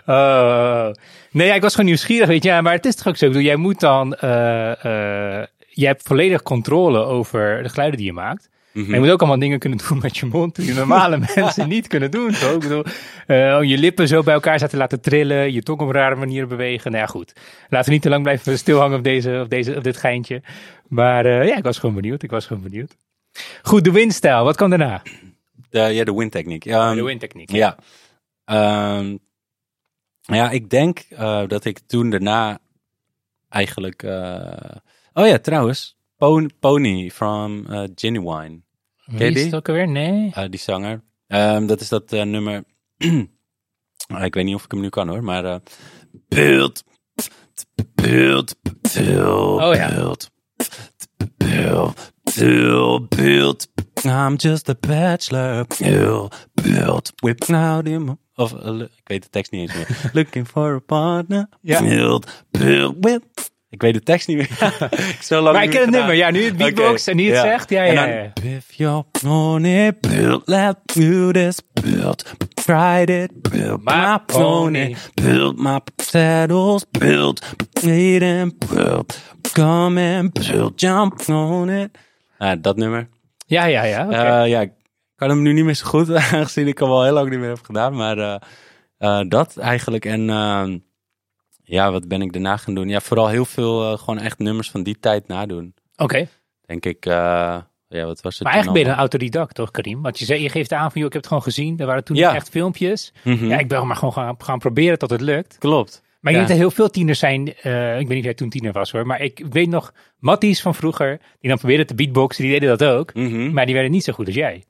[0.06, 0.92] Oh.
[1.32, 2.50] Nee, ja, ik was gewoon nieuwsgierig, weet je.
[2.50, 3.26] Ja, maar het is toch ook zo.
[3.26, 4.14] Ik bedoel, jij moet dan...
[4.16, 4.72] eh
[5.40, 8.50] eh, jij hebt volledig controle over de geluiden die je maakt.
[8.74, 8.86] Mhm.
[8.86, 11.88] Maar je moet ook allemaal dingen kunnen doen met je mond die normale mensen niet
[11.88, 12.30] kunnen doen.
[12.30, 12.84] Ik bedoel,
[13.28, 16.50] eh, om je lippen zo bij elkaar te laten trillen, je tong op rare manieren
[16.50, 16.92] bewegen.
[16.92, 17.34] Nou ja, goed.
[17.70, 20.42] Laten we niet te lang blijven stilhangen op, deze, op, deze, op dit geintje.
[20.88, 22.24] Maar eh, ja, ik was gewoon benieuwd.
[22.24, 22.96] Ik was gewoon benieuwd.
[23.62, 24.44] Goed, de windstijl.
[24.44, 25.02] Wat kwam daarna?
[25.70, 26.64] De, ja, de windtechniek.
[26.64, 27.52] Ja, de windtechniek.
[27.52, 27.78] Ja.
[28.46, 29.18] Ehm,
[30.22, 32.60] ja, ik denk eh, dat ik toen daarna
[33.50, 34.04] eigenlijk...
[35.14, 35.98] oh ja, trouwens.
[36.18, 38.62] Pon- Pony from eh Genuine.
[39.06, 39.88] Wie Ken is het ook alweer?
[39.88, 40.32] Nee.
[40.34, 41.04] Eh, die zanger.
[41.28, 42.64] Ehm, dat is dat eh, nummer.
[44.08, 45.60] Ah, ik weet niet of ik hem nu kan hoor, maar.
[46.28, 46.84] build,
[47.96, 48.56] build,
[48.96, 49.88] build, Oh, ja.
[49.90, 50.30] build,
[51.38, 53.68] build, build, build.
[54.06, 55.66] I'm just a bachelor.
[57.22, 58.18] Whip out him.
[58.36, 60.10] Of, ik weet de tekst niet eens meer.
[60.14, 61.50] Looking for a partner.
[61.62, 61.80] Ja.
[61.82, 63.24] Build, build, whip.
[63.74, 64.50] Ik weet de tekst niet meer.
[65.16, 66.00] Ik zo lang Maar ik ken het gedaan.
[66.00, 66.16] nummer.
[66.16, 67.42] Ja, nu het beatbox Oké, en nu het ja.
[67.42, 67.70] zegt.
[67.70, 68.56] Ja, En ja, dan, ja.
[68.58, 70.46] If you're pony built,
[70.96, 72.34] do this build,
[72.66, 74.96] ride it, build My pony.
[75.14, 79.20] build my saddles, build, eat and build,
[79.54, 81.90] come and build, jump on it.
[82.38, 83.08] Ah, dat nummer.
[83.46, 84.10] Ja, ja, ja.
[84.10, 84.72] Eh, ja, ik
[85.16, 87.50] kan hem nu niet meer zo goed, aangezien ik hem al heel lang niet meer
[87.50, 87.96] heb gedaan.
[87.96, 88.36] Maar eh,
[88.98, 90.06] eh, dat eigenlijk.
[90.06, 90.78] En ehm,
[91.64, 92.90] ja, wat ben ik daarna gaan doen?
[92.90, 95.74] Ja, vooral heel veel eh, gewoon echt nummers van die tijd nadoen.
[95.96, 96.28] Oké.
[96.66, 97.14] Denk ik, eh,
[97.88, 98.44] ja, wat was het?
[98.44, 100.02] Maar eigenlijk ben je een autodidact, toch, Karim?
[100.02, 101.80] Want je, zei, je geeft aan van, joh, ik heb het gewoon gezien.
[101.80, 102.36] Er waren toen Ja.
[102.36, 103.14] echt filmpjes.
[103.24, 103.46] Mhm.
[103.46, 105.58] Ja, ik ben maar gewoon gaan, gaan proberen tot het lukt.
[105.58, 106.02] Klopt.
[106.20, 106.46] Maar ik Ja.
[106.48, 107.54] dat heel veel tieners zijn.
[107.56, 109.06] eh, ik weet niet of jij toen tiener was hoor.
[109.06, 111.20] Maar ik, weet nog Matties van vroeger.
[111.40, 112.44] Die dan probeerden te beatboxen.
[112.44, 113.14] Die deden dat ook.
[113.14, 113.54] Mhm.
[113.54, 114.64] Maar die werden niet zo goed als jij.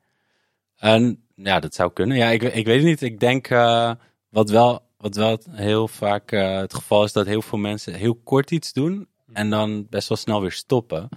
[0.77, 2.17] En ja, dat zou kunnen.
[2.17, 3.01] Ja, ik, ik weet het niet.
[3.01, 3.47] Ik denk
[4.29, 8.15] wat, wel, wat wel heel vaak eh, het geval is dat heel veel mensen heel
[8.15, 11.09] kort iets doen en dan best wel snel weer stoppen.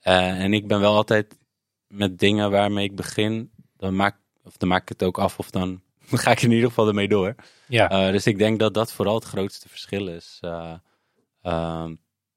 [0.00, 1.38] Eh, en ik ben wel altijd
[1.86, 5.50] met dingen waarmee ik begin, dan maak, of dan maak ik het ook af of
[5.56, 7.34] dan ga ik in ieder geval ermee door.
[7.68, 7.90] Ja.
[7.90, 10.38] Eh, dus ik denk dat dat vooral het grootste verschil is.
[10.40, 10.74] Eh,
[11.42, 11.94] ehm,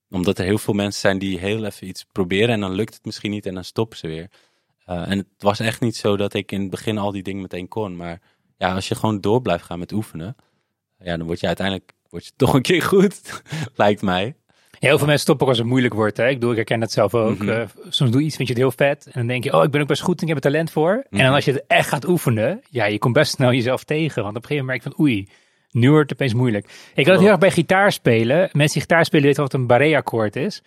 [0.10, 3.06] omdat er heel veel mensen zijn die heel even iets proberen en dan lukt het
[3.06, 4.30] misschien niet en dan stoppen ze weer.
[4.86, 7.68] En het was echt niet zo dat ik in het begin al die dingen meteen
[7.68, 7.96] kon.
[7.96, 8.22] Maar
[8.58, 10.36] ja, als je gewoon door blijft gaan met oefenen,
[11.04, 13.42] ja, dan word je uiteindelijk word je toch een keer goed,
[13.76, 14.36] lijkt mij.
[14.80, 16.18] Heel veel mensen stoppen als het moeilijk wordt.
[16.18, 16.28] Hè?
[16.28, 17.38] Ik, bedoel, ik herken dat zelf ook.
[17.38, 17.50] Mhm.
[17.50, 19.06] Eh, soms doe je iets, vind je het heel vet.
[19.06, 20.72] En dan denk je, oh, ik ben ook best goed en ik heb er talent
[20.72, 20.92] voor.
[20.92, 21.24] En Mhm.
[21.24, 24.24] dan als je het echt gaat oefenen, ja, je komt best snel jezelf tegen.
[24.24, 25.30] Want op een gegeven moment merk je van, oei,
[25.72, 26.66] nu wordt het opeens moeilijk.
[26.94, 28.38] Ik had het heel erg bij gitaar spelen.
[28.38, 30.62] Mensen die gitaar spelen weten wat een barré-akkoord is.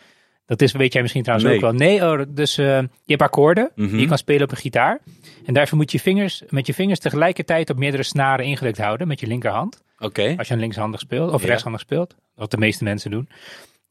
[0.46, 1.58] Dat is, weet jij misschien trouwens Nee.
[1.58, 1.72] ook wel.
[1.88, 3.90] Nee, oh, dus eh, je hebt akkoorden Mhm.
[3.90, 5.00] die je kan spelen op een gitaar.
[5.46, 9.20] En daarvoor moet je vingers, met je vingers tegelijkertijd op meerdere snaren ingedrukt houden met
[9.20, 9.82] je linkerhand.
[9.98, 10.34] Oké.
[10.38, 11.48] Als je een linkshandig speelt of Ja.
[11.48, 12.16] rechtshandig speelt.
[12.34, 13.28] Wat de meeste mensen doen.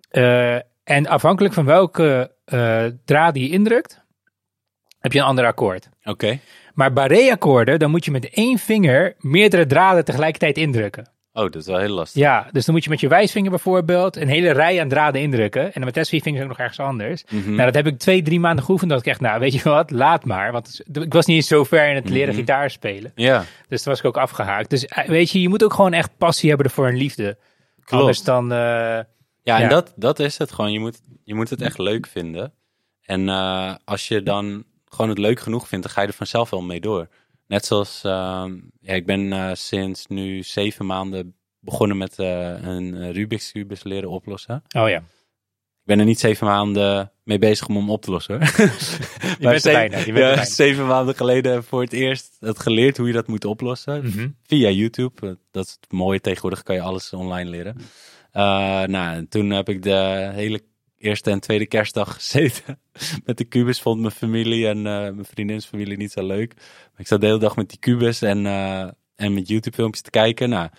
[0.10, 4.02] Eh, en afhankelijk van welke eh draad die je indrukt,
[5.00, 5.90] heb je een ander akkoord.
[6.04, 6.40] Oké.
[6.74, 11.10] Maar barré-akkoorden, dan moet je met één vinger meerdere draden tegelijkertijd indrukken.
[11.38, 12.22] Oh, dat is wel heel lastig.
[12.22, 15.64] Ja, dus dan moet je met je wijsvinger bijvoorbeeld een hele rij aan draden indrukken.
[15.64, 17.24] En dan met de vier vingers ook nog ergens anders.
[17.30, 17.50] Mhm.
[17.54, 18.90] Nou, dat heb ik twee, drie maanden geoefend.
[18.92, 20.52] Dat ik echt, nou, weet je wat, laat maar.
[20.52, 22.38] Want ik was niet eens zo ver in het leren Mhm.
[22.38, 23.12] gitaar spelen.
[23.16, 24.70] Ja, Dus toen was ik ook afgehaakt.
[24.70, 27.38] Dus eh, weet je, je moet ook gewoon echt passie hebben ervoor en liefde.
[27.84, 27.92] Klopt.
[28.02, 29.06] Anders dan, eh, Ja,
[29.44, 29.60] Ja.
[29.62, 30.72] en dat, dat is het gewoon.
[30.72, 32.54] Je moet, je moet het echt leuk vinden.
[33.02, 36.50] En eh, als je dan gewoon het leuk genoeg vindt, dan ga je er vanzelf
[36.50, 37.08] wel mee door.
[37.48, 42.96] Net zoals, ehm, ja, ik ben eh, sinds nu zeven maanden begonnen met eh, een
[42.96, 44.64] eh, Rubik's Cubus leren oplossen.
[44.78, 45.04] oh ja.
[45.86, 48.36] Ik ben er niet zeven maanden mee bezig om hem op te lossen.
[48.36, 48.48] Hoor.
[49.22, 49.98] Je bent er zeven, bijna.
[49.98, 50.46] Je bent ja, bijna.
[50.46, 54.06] zeven maanden geleden voor het eerst het geleerd hoe je dat moet oplossen.
[54.06, 54.28] Mhm.
[54.44, 55.38] Via YouTube.
[55.52, 56.22] Dat is het mooie.
[56.22, 57.78] Tegenwoordig kan je alles online leren.
[58.32, 58.44] Eh,
[58.84, 60.62] nou, en toen heb ik de hele
[61.06, 62.80] eerste en tweede kerstdag gezeten
[63.26, 63.82] met de kubus.
[63.82, 66.54] Vond mijn familie en eh, mijn vriendins familie niet zo leuk.
[66.56, 70.04] Maar ik zat de hele dag met die kubus en, eh, en met YouTube filmpjes
[70.04, 70.50] te kijken.
[70.50, 70.70] Nou,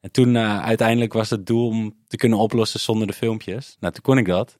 [0.00, 3.76] en toen eh, uiteindelijk was het doel om te kunnen oplossen zonder de filmpjes.
[3.80, 4.58] Nou, toen kon ik dat.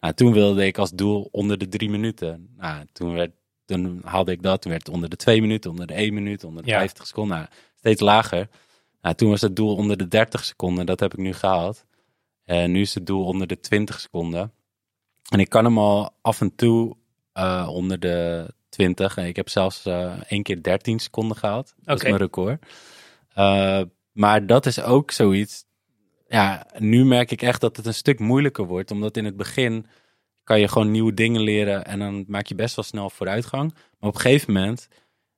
[0.00, 2.48] Nou, toen wilde ik als doel onder de drie minuten.
[2.56, 3.30] Nou, toen, werd,
[3.64, 4.62] toen haalde ik dat.
[4.62, 6.78] Toen werd het onder de twee minuten, onder de één minuut, onder de Ja.
[6.78, 7.36] 50 seconden.
[7.36, 8.48] Nou, steeds lager.
[9.02, 10.86] Nou, toen was het doel onder de 30 seconden.
[10.86, 11.84] Dat heb ik nu gehaald.
[12.44, 14.52] En nu is het doel onder de 20 seconden.
[15.28, 16.96] En ik kan hem al af en toe
[17.32, 19.16] eh, onder de 20.
[19.16, 21.74] En ik heb zelfs eh één keer 13 seconden gehaald.
[21.80, 22.66] Dat is mijn record.
[23.34, 23.80] Eh,
[24.12, 25.64] maar dat is ook zoiets.
[26.28, 28.90] Ja, nu merk ik echt dat het een stuk moeilijker wordt.
[28.90, 29.86] Omdat in het begin
[30.44, 31.84] kan je gewoon nieuwe dingen leren.
[31.84, 33.72] En dan maak je best wel snel vooruitgang.
[33.72, 34.88] Maar op een gegeven moment,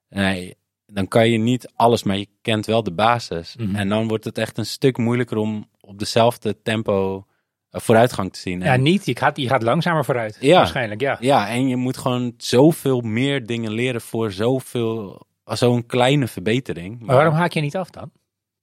[0.08, 3.56] nee, dan kan je niet alles, maar je kent wel de basis.
[3.56, 3.74] Mhm.
[3.74, 7.24] En dan wordt het echt een stuk moeilijker om op dezelfde tempo
[7.70, 8.60] vooruitgang te zien.
[8.60, 9.06] Ja, En- niet.
[9.06, 10.36] Je gaat, je gaat langzamer vooruit.
[10.40, 10.56] Ja.
[10.56, 11.16] Waarschijnlijk, ja.
[11.20, 17.00] ja, en je moet gewoon zoveel meer dingen leren voor zoveel, zo'n kleine verbetering.
[17.00, 18.10] Maar waarom haak je niet af dan?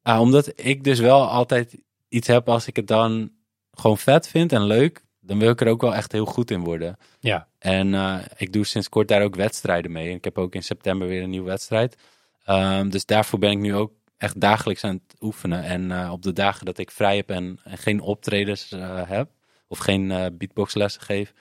[0.02, 1.78] Ah, omdat ik dus wel altijd
[2.10, 3.32] iets heb als ik het dan
[3.72, 6.64] gewoon vet vind en leuk, dan wil ik er ook wel echt heel goed in
[6.64, 6.98] worden.
[7.20, 7.48] Ja.
[7.60, 10.14] En eh, ik doe sinds kort daar ook wedstrijden mee.
[10.14, 11.98] Ik heb ook in september weer een nieuwe wedstrijd.
[12.46, 15.64] Ehm, dus daarvoor ben ik nu ook echt dagelijks aan het oefenen.
[15.64, 19.30] En eh, op de dagen dat ik vrij heb en, en geen optredens eh, heb,
[19.68, 21.34] of geen eh, beatboxlessen geef,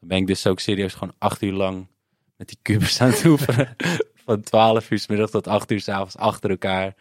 [0.00, 1.86] dan ben ik dus ook serieus gewoon acht uur lang
[2.36, 3.76] met die kubus aan het oefenen.
[4.24, 6.94] Van 12 uur 's middag tot 8 uur 's avonds achter elkaar.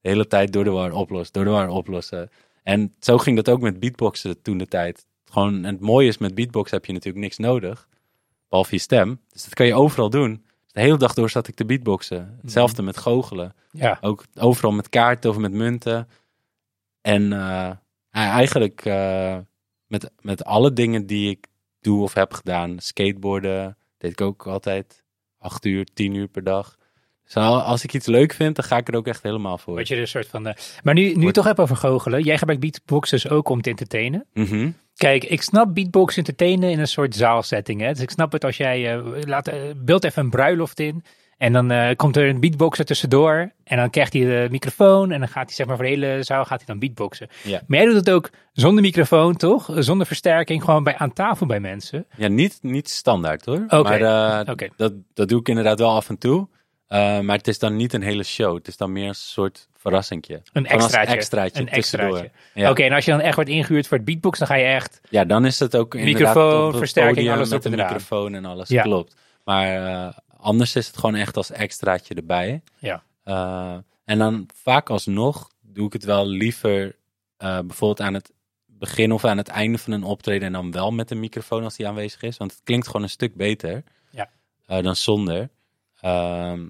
[0.00, 2.30] De hele tijd door de war oplossen, door de war oplossen.
[2.62, 5.06] En zo ging dat ook met beatboxen toen de tijd.
[5.24, 7.88] Gewoon, en het mooie is, met beatbox heb je natuurlijk niks nodig.
[8.48, 9.20] Behalve je stem.
[9.28, 10.44] Dus dat kan je overal doen.
[10.68, 12.38] Dus de hele dag door zat ik te beatboxen.
[12.42, 13.54] Hetzelfde met goochelen.
[13.70, 13.98] Ja.
[14.00, 16.08] Ook overal met kaarten of met munten.
[17.00, 17.70] En eh,
[18.10, 19.38] eigenlijk eh,
[19.86, 21.46] met, met alle dingen die ik
[21.80, 22.78] doe of heb gedaan.
[22.78, 25.04] Skateboarden deed ik ook altijd.
[25.38, 26.77] Acht uur, tien uur per dag.
[27.34, 29.74] Al- als ik iets leuk vind, dan ga ik er ook echt helemaal voor.
[29.74, 30.46] Word je een soort van...
[30.46, 32.22] eh, Maar nu, nu Wordt- toch hebt over goochelen.
[32.22, 34.24] Jij gebruikt beatboxers ook om te entertainen.
[34.34, 34.70] Mhm.
[34.96, 37.80] Kijk, ik snap beatbox entertainen in een soort zaalsetting.
[37.80, 37.92] Hè?
[37.92, 38.94] Dus ik snap het als jij...
[38.96, 41.04] eh, laat, eh, beeld even een bruiloft in.
[41.38, 43.52] En dan komt er een beatboxer tussendoor.
[43.64, 45.10] En dan krijgt hij de microfoon.
[45.10, 47.28] En dan gaat hij zeg maar voor de hele zaal gaat hij dan beatboxen.
[47.44, 47.60] Ja.
[47.66, 49.70] Maar jij doet het ook zonder microfoon, toch?
[49.78, 50.64] Zonder versterking.
[50.64, 52.06] Gewoon bij, aan tafel bij mensen.
[52.16, 53.64] Ja, niet, niet standaard hoor.
[53.68, 54.44] Oké, Maar
[54.76, 56.48] dat, dat doe ik inderdaad wel af en toe.
[56.88, 58.56] Eh, maar het is dan niet een hele show.
[58.56, 60.42] Het is dan meer een soort verrassingje.
[60.52, 61.14] Een extraatje.
[61.14, 62.30] extraatje Een extraatje.
[62.54, 62.70] Ja.
[62.70, 65.00] Oké, en als je dan echt wordt ingehuurd voor het beatbox, dan ga je echt...
[65.10, 68.44] Ja, dan is het ook Microfoon, op het versterking, alles met op een microfoon en
[68.44, 68.68] alles.
[68.68, 68.82] Ja.
[68.82, 69.16] Klopt.
[69.44, 72.62] Maar eh, anders is het gewoon echt als extraatje erbij.
[72.78, 73.02] Ja.
[73.24, 76.96] Eh, en dan vaak alsnog doe ik het wel liever
[77.38, 78.32] bijvoorbeeld aan het
[78.66, 81.76] begin of aan het einde van een optreden en dan wel met een microfoon als
[81.76, 82.36] die aanwezig is.
[82.36, 84.30] Want het klinkt gewoon een stuk beter Ja.
[84.66, 85.48] dan zonder.
[86.00, 86.66] Ehm,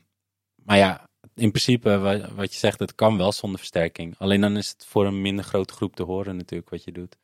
[0.65, 4.15] maar ja, in principe wa- wat je zegt, het kan wel zonder versterking.
[4.19, 7.17] Alleen dan is het voor een minder grote groep te horen natuurlijk wat je doet.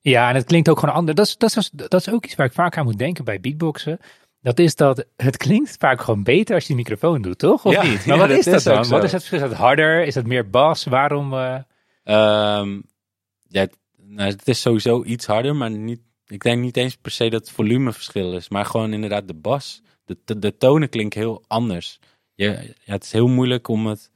[0.00, 1.16] Ja, en het klinkt ook gewoon anders.
[1.16, 3.40] Dat is, dat, is, dat is ook iets waar ik vaak aan moet denken bij
[3.40, 3.98] beatboxen.
[4.40, 7.64] Dat is dat het klinkt vaak gewoon beter als je de microfoon doet, toch?
[7.64, 8.06] Of Ja, niet?
[8.06, 8.88] Maar ja, wat is dat is dan?
[8.88, 9.42] Wat is het verschil?
[9.42, 10.04] Is dat harder?
[10.04, 10.84] Is dat meer bas?
[10.84, 11.32] Waarom?
[11.34, 11.58] eh,
[12.02, 12.80] Ehm,
[13.48, 17.10] ja, het, nou, het is sowieso iets harder, maar niet, ik denk niet eens per
[17.10, 18.48] se dat het volumeverschil is.
[18.48, 19.82] Maar gewoon inderdaad de bas.
[20.04, 21.98] De, de, de tonen klinken heel anders.
[22.44, 24.10] Je, ja, het is heel moeilijk om het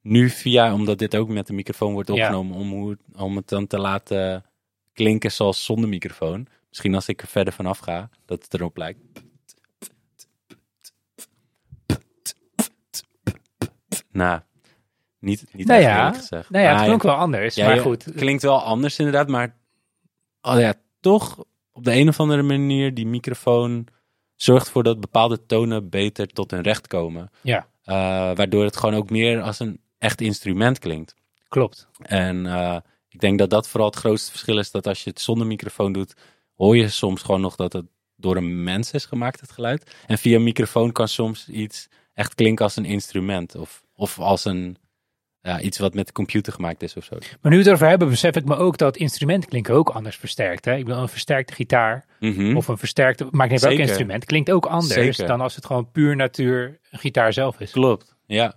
[0.00, 2.14] nu via, omdat dit ook met de microfoon wordt Ja.
[2.14, 4.44] opgenomen, om, hoe, het- om het dan te laten
[4.92, 6.46] klinken zoals zonder microfoon.
[6.68, 9.00] Misschien als ik er verder vanaf ga, dat het erop lijkt.
[14.12, 14.40] Nou,
[15.18, 16.50] niet, niet nou ja, gezegd.
[16.50, 17.54] nou ja, het klonk wel anders.
[17.54, 18.12] ja, maar goed.
[18.16, 19.56] Klinkt wel anders inderdaad, maar
[20.40, 23.86] oh ja, toch op de een of andere manier die microfoon
[24.42, 27.30] zorgt ervoor dat bepaalde tonen beter tot hun recht komen.
[27.40, 27.94] Ja, Eh,
[28.34, 31.14] waardoor het gewoon ook meer als een echt instrument klinkt.
[31.48, 31.88] klopt.
[32.02, 32.76] En eh,
[33.08, 35.92] ik denk dat dat vooral het grootste verschil is dat als je het zonder microfoon
[35.92, 36.14] doet,
[36.56, 39.96] hoor je soms gewoon nog dat het door een mens is gemaakt, het geluid.
[40.06, 44.44] En via een microfoon kan soms iets echt klinken als een instrument of, of als
[44.44, 44.76] een,
[45.42, 47.16] ja, iets wat met de computer gemaakt is of zo.
[47.18, 50.16] Maar nu we het erover hebben, besef ik me ook dat instrumenten klinken ook anders
[50.16, 50.64] versterkt.
[50.64, 50.76] Hè?
[50.76, 52.56] Ik bedoel, een versterkte gitaar Mhm.
[52.56, 55.26] of een versterkte, maakt niet welk instrument, klinkt ook anders Zeker.
[55.26, 57.70] dan als het gewoon puur natuur een gitaar zelf is.
[57.70, 58.54] Klopt, ja.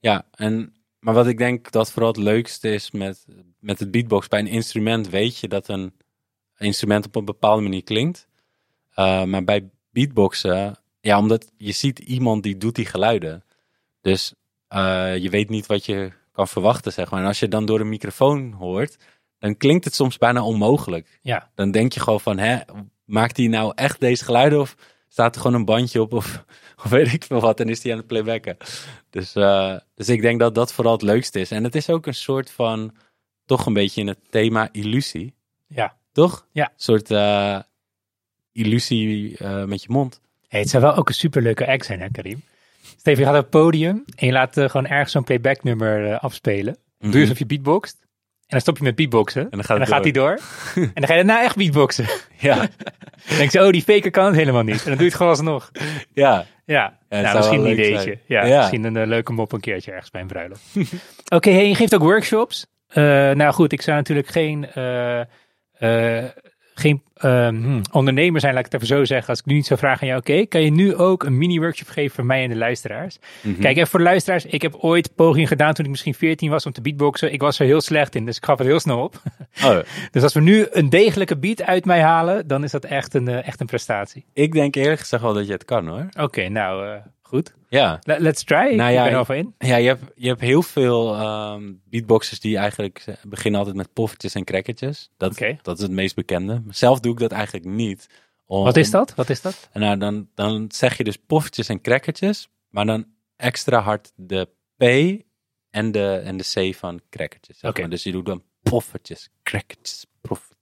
[0.00, 3.26] Ja, en, maar wat ik denk dat vooral het leukste is met,
[3.60, 5.92] met het beatbox, bij een instrument weet je dat een,
[6.58, 8.28] instrument op een bepaalde manier klinkt.
[8.96, 13.44] Uh, maar bij beatboxen, ja, omdat je ziet iemand die doet die geluiden.
[14.00, 14.34] Dus
[14.74, 17.20] uh, je weet niet wat je kan verwachten, zeg maar.
[17.20, 18.96] En als je dan door een microfoon hoort,
[19.38, 21.18] dan klinkt het soms bijna onmogelijk.
[21.22, 21.50] Ja.
[21.54, 22.58] Dan denk je gewoon van, hè,
[23.04, 24.76] maakt hij nou echt deze geluiden of
[25.08, 26.44] staat er gewoon een bandje op of,
[26.84, 28.56] of weet ik veel wat en is hij aan het playbacken.
[29.10, 31.50] Dus, uh, dus ik denk dat dat vooral het leukste is.
[31.50, 32.94] En het is ook een soort van,
[33.46, 35.34] toch een beetje in het thema illusie.
[35.66, 35.96] Ja.
[36.12, 36.46] Toch?
[36.52, 36.64] Ja.
[36.64, 37.58] Een soort uh,
[38.52, 40.20] illusie uh, met je mond.
[40.48, 42.42] Hey, het zou wel ook een superleuke act zijn, hè Karim?
[42.96, 46.76] Steven, je gaat op het podium en je laat gewoon ergens zo'n playback nummer afspelen.
[46.98, 47.98] Doe je alsof je beatboxt.
[48.00, 49.42] En dan stop je met beatboxen.
[49.42, 50.30] En dan gaat, en dan gaat hij door.
[50.74, 52.06] en dan ga je daarna echt beatboxen.
[52.38, 52.56] Ja.
[53.28, 54.78] dan denk je, oh, die faker kan het helemaal niet.
[54.78, 55.70] En dan doe je het gewoon alsnog.
[56.12, 56.46] Ja.
[56.66, 58.18] Ja, ja nou, misschien niet deze.
[58.26, 60.62] Ja, ja, misschien een uh, leuke mop een keertje ergens bij een bruiloft.
[60.76, 60.94] Oké,
[61.34, 62.66] okay, hey, je geeft ook workshops.
[62.94, 65.20] Nou goed, ik zou natuurlijk geen, uh,
[66.74, 69.28] geen um, ondernemer zijn, laat ik het even zo zeggen.
[69.28, 71.38] Als ik nu niet zou vragen aan jou, oké, okay, kan je nu ook een
[71.38, 73.18] mini-workshop geven voor mij en de luisteraars?
[73.18, 73.60] Mm -hmm.
[73.60, 76.66] Kijk, even voor de luisteraars, ik heb ooit pogingen gedaan toen ik misschien 14 was
[76.66, 77.32] om te beatboxen.
[77.32, 79.22] Ik was er heel slecht in, dus ik gaf het heel snel op.
[79.64, 79.78] Oh.
[80.10, 83.28] dus als we nu een degelijke beat uit mij halen, dan is dat echt een,
[83.28, 84.24] uh, echt een prestatie.
[84.32, 86.06] Ik denk eerlijk gezegd wel dat je het kan hoor.
[86.10, 86.94] Oké, okay, nou uh,
[87.34, 87.54] goed.
[87.68, 87.98] Ja.
[88.02, 88.74] Let, let's try.
[88.74, 89.54] Nou, ik ja, ben er in.
[89.58, 94.34] Ja, je hebt, je hebt heel veel um, beatboxers die eigenlijk beginnen altijd met poffertjes
[94.34, 95.10] en crackertjes.
[95.16, 95.58] Dat, okay.
[95.62, 96.62] dat is het meest bekende.
[96.68, 98.06] Zelf doe ik dat eigenlijk niet.
[98.46, 99.14] Om, Wat is dat?
[99.14, 99.68] Wat is dat?
[99.72, 104.82] Nou, dan, dan zeg je dus poffertjes en crackertjes, maar dan extra hard de P
[105.70, 107.56] en de, en de C van crackertjes.
[107.56, 107.68] Oké.
[107.68, 107.88] Okay.
[107.88, 110.54] Dus je doet dan poffertjes, crackertjes, poffertjes.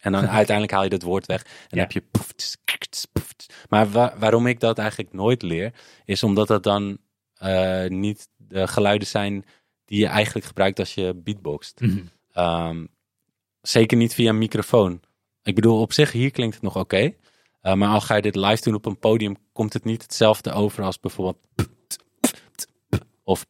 [0.00, 1.42] En dan uiteindelijk haal je dat woord weg.
[1.42, 1.66] En ja.
[1.68, 2.56] dan heb je poffertjes,
[3.68, 5.72] Maar wa waarom ik dat eigenlijk nooit leer,
[6.04, 6.98] is omdat dat dan
[7.42, 9.44] uh, niet de geluiden zijn
[9.84, 11.80] die je eigenlijk gebruikt als je beatboxt.
[11.80, 12.44] Mm -hmm.
[12.44, 12.88] um,
[13.60, 15.00] zeker niet via een microfoon.
[15.42, 16.96] Ik bedoel, op zich, hier klinkt het nog oké.
[16.96, 17.16] Okay.
[17.62, 20.52] Uh, maar al ga je dit live doen op een podium, komt het niet hetzelfde
[20.52, 21.38] over als bijvoorbeeld.
[23.24, 23.46] Of.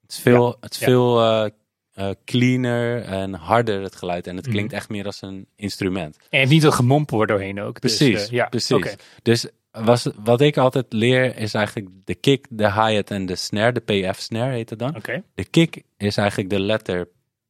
[0.00, 1.50] Het is veel, het is veel uh,
[1.98, 4.26] uh, cleaner en harder, het geluid.
[4.26, 4.54] En het Mhm.
[4.54, 6.16] klinkt echt meer als een instrument.
[6.30, 7.80] En niet dat gemompel er doorheen ook.
[7.80, 8.96] Dus, Precies, eh, ja, precies.
[9.22, 13.72] Dus was, wat ik altijd leer is eigenlijk de kick, de hi-hat en de snare.
[13.72, 14.96] De PF-snare heet het dan.
[15.34, 17.04] De kick is eigenlijk de letter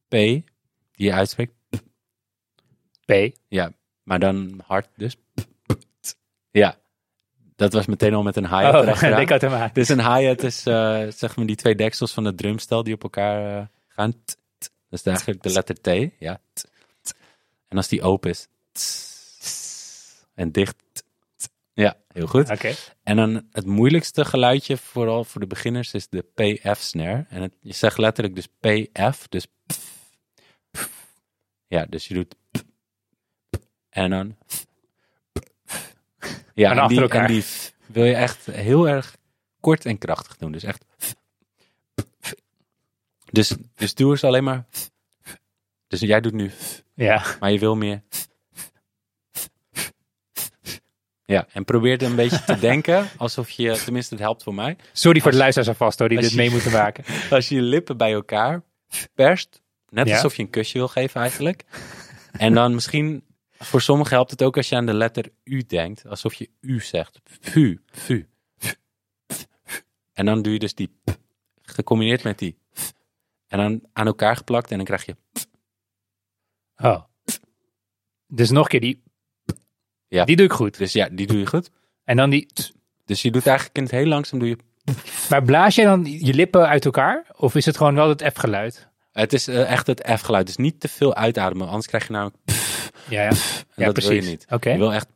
[0.07, 0.43] P die
[0.91, 1.53] je uitspreekt.
[3.05, 3.35] P.
[3.47, 3.71] Ja,
[4.03, 5.15] maar dan hard dus.
[6.51, 6.77] Ja,
[7.55, 9.21] dat was meteen al met een hi-hat Oh, erachteraan.
[9.21, 9.69] ik had hem aan.
[9.73, 13.03] Dus een hi-hat is eh, zeg maar die twee deksels van het drumstel die op
[13.03, 14.11] elkaar eh, gaan.
[14.25, 14.71] T, t.
[14.89, 16.11] Dat is eigenlijk de letter T.
[16.19, 16.41] Ja.
[16.53, 16.65] T.
[17.67, 18.47] En als die open is.
[20.33, 20.75] en dicht.
[21.73, 22.49] Ja, heel goed.
[22.49, 22.73] Oké.
[23.03, 27.25] En dan het moeilijkste geluidje, vooral voor de beginners, is de PF-snare.
[27.29, 29.79] En het, je zegt letterlijk dus PF, dus pf,
[30.71, 31.07] pf.
[31.67, 32.63] Ja, dus je doet pf,
[33.89, 34.37] en dan.
[36.53, 37.43] Ja, En en, die, en
[37.85, 39.17] wil je echt heel erg
[39.59, 40.51] kort en krachtig doen.
[40.51, 40.85] Dus echt.
[43.35, 44.65] Dus, dus doe eens alleen maar.
[45.87, 46.51] Dus jij doet nu
[46.93, 47.23] Ja.
[47.39, 48.01] maar je wil meer.
[51.25, 54.77] Ja, en probeer er een beetje te denken alsof je, tenminste het helpt voor mij,
[54.93, 57.03] Sorry voor de luisteraars alvast hoor, die dit je- mee moeten maken.
[57.31, 58.61] als je je lippen bij elkaar
[59.13, 60.13] perst, net Ja.
[60.13, 61.63] alsof je een kusje wil geven eigenlijk.
[62.31, 63.23] En dan misschien,
[63.59, 66.79] voor sommigen helpt het ook als je aan de letter U denkt, alsof je U
[66.81, 67.19] zegt.
[67.41, 68.27] Fu, fu.
[70.13, 71.17] En dan doe je dus die p,
[71.61, 72.93] gecombineerd met die f.
[73.47, 75.15] en dan aan elkaar geplakt en dan krijg je
[76.77, 77.03] Oh.
[78.27, 79.03] Dus nog een keer die.
[80.07, 80.25] Ja.
[80.25, 80.77] Die doe ik goed.
[80.77, 81.71] Dus ja, die doe je goed.
[82.03, 82.47] En dan die.
[83.05, 84.57] Dus je doet eigenlijk in het heel langzaam doe je.
[85.29, 87.25] Maar blaas jij dan je lippen uit elkaar?
[87.35, 88.89] Of is het gewoon wel het F-geluid?
[89.11, 90.45] Het is eh, echt het F-geluid.
[90.45, 92.37] Dus niet te veel uitademen, anders krijg je namelijk.
[93.09, 93.31] Ja, ja.
[93.75, 94.09] Ja dat precies.
[94.09, 94.45] wil je niet.
[94.49, 94.69] Oké.
[94.71, 95.07] Je wil echt.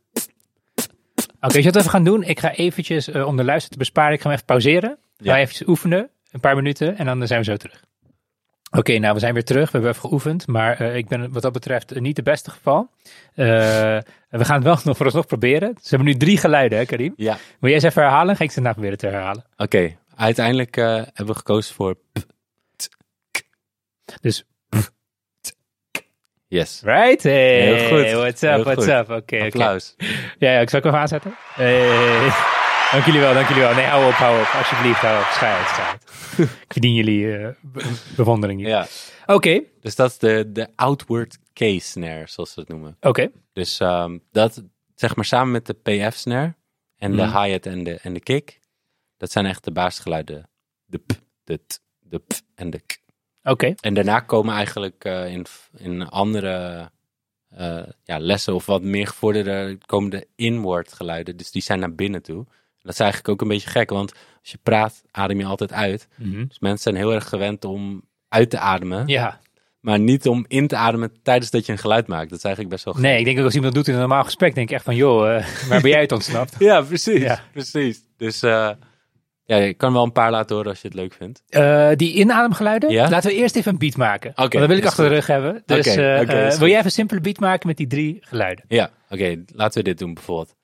[1.42, 2.24] Oké, weet je wat we even gaan doen?
[2.24, 4.98] Ik ga eventjes, eh, om de luister te besparen, ik ga hem even pauzeren.
[5.18, 5.34] Ja.
[5.34, 7.84] Ga eventjes oefenen, een paar minuten, en dan zijn we zo terug.
[8.72, 9.66] Oké, nou, we zijn weer terug.
[9.66, 12.52] We hebben even geoefend, maar eh, ik ben wat dat betreft eh, niet de beste
[12.52, 12.90] geval.
[13.36, 13.46] Eh,
[14.30, 15.76] we gaan het wel nog vooralsnog proberen.
[15.82, 17.14] Ze hebben nu drie geluiden, hè, Karim?
[17.16, 17.34] Ja.
[17.34, 18.36] Wil jij eens even herhalen?
[18.36, 19.46] Ga ik ze daarna proberen te herhalen.
[19.58, 21.96] Oké, uiteindelijk hebben we gekozen voor.
[24.22, 24.44] Dus,
[26.48, 26.82] Yes.
[26.84, 27.24] right?
[27.24, 28.12] Hey, Heel goed.
[28.12, 28.94] What's up, Heel what's goed.
[28.94, 29.10] up?
[29.10, 29.44] Oké, oké.
[29.46, 29.96] Applaus.
[30.38, 31.36] Ja, ja, ik zal hem even aanzetten?
[31.54, 32.30] Hey.
[32.92, 33.74] Dank jullie wel, dank jullie wel.
[33.74, 34.48] Nee, hou op, hou op.
[34.58, 35.26] Alsjeblieft, hou op.
[35.42, 35.98] Uit,
[36.62, 37.28] ik verdien jullie
[37.62, 38.70] be- bewondering hier.
[38.70, 38.88] Ja.
[39.26, 42.98] Oké, Dus dat is de, de outward K snare, zoals ze het noemen.
[43.02, 43.32] oké.
[43.54, 44.64] Dus ehm, dat,
[44.96, 46.56] zeg maar samen met de PF snare
[46.98, 47.42] en de Mhm.
[47.44, 48.60] hi-hat en de, en de kick,
[49.18, 50.50] dat zijn echt de basisgeluiden.
[50.86, 51.12] De p,
[51.44, 52.98] de t, de p en de k.
[53.44, 53.74] Oké.
[53.80, 55.46] En daarna komen eigenlijk eh, in,
[55.78, 56.90] in andere
[57.50, 61.38] eh, ja, lessen of wat meer gevorderde, komen de inward geluiden.
[61.38, 62.46] Dus die zijn naar binnen toe.
[62.82, 64.12] Dat is eigenlijk ook een beetje gek, want
[64.42, 66.08] als je praat, adem je altijd uit.
[66.16, 66.46] Mhm.
[66.48, 69.40] Dus mensen zijn heel erg gewend om uit te ademen, Ja.
[69.80, 72.30] maar niet om in te ademen tijdens dat je een geluid maakt.
[72.30, 73.04] Dat is eigenlijk best wel gek.
[73.04, 74.84] Nee, ik denk ook als iemand dat doet in een normaal gesprek, denk ik echt
[74.86, 76.56] van, joh, eh, waar ben jij het ontsnapt?
[76.70, 77.22] Ja, precies.
[77.22, 77.40] Ja.
[77.52, 78.02] precies.
[78.18, 78.70] Dus eh,
[79.44, 81.44] ja, ik kan wel een paar laten horen als je het leuk vindt.
[81.48, 83.10] Eh, die inademgeluiden, Ja?
[83.10, 84.32] laten we eerst even een beat maken.
[84.36, 85.64] Want dat wil ik achter de rug hebben.
[85.66, 88.66] Dus Oké, oké, wil jij even een simpele beat maken met die drie geluiden?
[88.68, 90.56] Ja, oké, laten we dit doen bijvoorbeeld.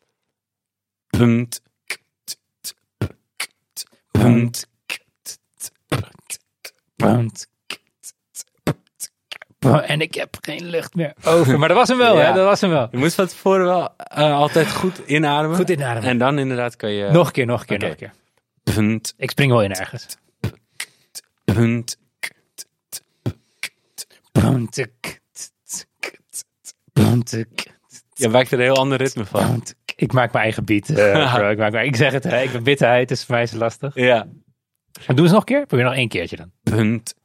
[1.18, 1.62] Punt.
[4.34, 4.68] Punt.
[6.96, 7.48] Punt.
[9.86, 11.60] En ik heb geen lucht meer over.
[11.60, 12.26] Maar dat was hem wel, Ja.
[12.26, 12.34] hè?
[12.34, 12.88] Dat was hem wel.
[12.92, 15.58] Je moet van tevoren wel eh, altijd goed inademen.
[15.58, 16.10] Goed inademen.
[16.10, 17.10] En dan inderdaad kan je...
[17.12, 18.14] Nog een keer, nog een keer, nog een keer.
[18.64, 19.14] Punt.
[19.18, 20.18] Ik spring wel in ergens.
[21.44, 21.98] Punt.
[24.32, 24.88] Punt.
[26.94, 27.46] Punt.
[28.14, 29.46] Je maakt er een heel ander ritme van.
[29.50, 29.76] Punt.
[29.96, 31.50] Ik maak mijn eigen beat, eh, bro.
[31.50, 32.42] Ik, maak mijn, ik zeg het, hè.
[32.42, 33.96] ik ben bitterheid, dus voor mij is het lastig.
[33.96, 34.28] Ja.
[35.08, 35.66] Maar doe eens nog een keer.
[35.66, 36.52] Probeer nog één keertje dan.
[36.64, 37.16] Punt.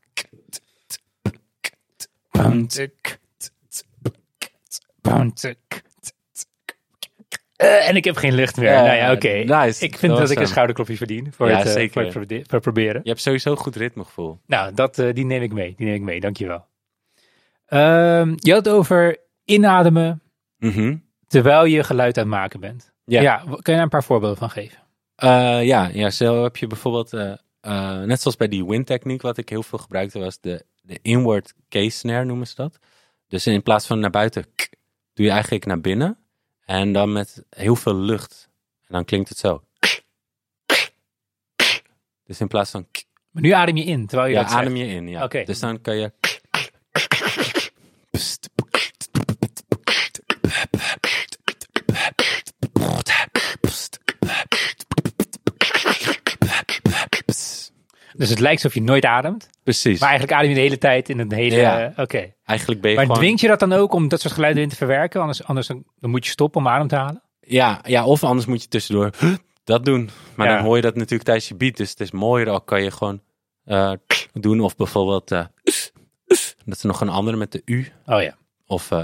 [2.30, 2.88] Punt.
[5.00, 5.54] Punt.
[7.56, 8.72] Eh, en ik heb geen lucht meer.
[8.72, 9.28] Nou ja, oké.
[9.32, 9.84] nice.
[9.84, 12.12] Ik vind Dat ik een schouderklopje verdien voor, Ja, het, eh, zeker.
[12.12, 13.00] voor het proberen.
[13.02, 14.40] Je hebt sowieso goed ritmegevoel.
[14.46, 15.74] Nou, dat, die neem ik mee.
[15.76, 16.66] Die neem ik mee, dankjewel.
[17.66, 20.22] Ehm je had het over inademen
[20.58, 20.96] Mhm.
[21.30, 22.92] Terwijl je geluid aan het maken bent.
[23.04, 23.36] Ja.
[23.36, 24.78] Kun je daar een paar voorbeelden van geven?
[25.14, 29.36] Eh, ja, ja, zo heb je bijvoorbeeld, eh, eh, net zoals bij die windtechniek, wat
[29.36, 32.78] ik heel veel gebruikte, was de, de inward case snare noemen ze dat.
[33.28, 34.68] Dus in plaats van naar buiten, k,
[35.14, 36.18] doe je eigenlijk naar binnen.
[36.64, 38.48] En dan met heel veel lucht.
[38.86, 39.62] En dan klinkt het zo.
[42.24, 44.76] Dus in plaats van, k, Maar nu adem je in terwijl je ja, dat adem
[44.76, 45.08] je in.
[45.08, 45.26] Ja.
[45.26, 46.12] Dus dan kan je.
[58.20, 59.48] Dus het lijkt alsof je nooit ademt.
[59.62, 60.00] Precies.
[60.00, 61.56] Maar eigenlijk adem je de hele tijd in het hele...
[61.56, 61.80] Ja.
[61.80, 62.32] eh, Oké.
[62.44, 63.20] Eigenlijk ben je Maar gewoon...
[63.20, 65.20] dwingt je dat dan ook om dat soort geluiden in te verwerken?
[65.20, 67.22] Anders, anders dan, dan moet je stoppen om adem te halen?
[67.40, 69.10] Ja, ja, of anders moet je tussendoor
[69.64, 70.10] dat doen.
[70.34, 70.54] Maar Ja.
[70.56, 71.76] dan hoor je dat natuurlijk tijdens je beat.
[71.76, 73.20] Dus het is mooier al kan je gewoon
[73.64, 73.92] eh,
[74.32, 74.60] doen.
[74.60, 75.44] Of bijvoorbeeld, eh,
[76.64, 77.88] dat is nog een andere met de U.
[78.06, 78.36] Oh ja.
[78.66, 79.02] Of eh,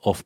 [0.00, 0.24] of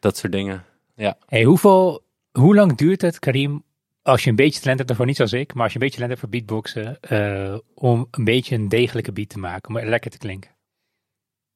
[0.00, 0.64] dat soort dingen.
[0.94, 1.16] Ja.
[1.26, 3.64] Hey, hoeveel, hoe lang duurt het, Karim,
[4.02, 6.00] als je een beetje talent hebt, daarvoor niet zoals ik, maar als je een beetje
[6.00, 10.10] talent hebt voor beatboxen, eh, om een beetje een degelijke beat te maken, om lekker
[10.10, 10.56] te klinken?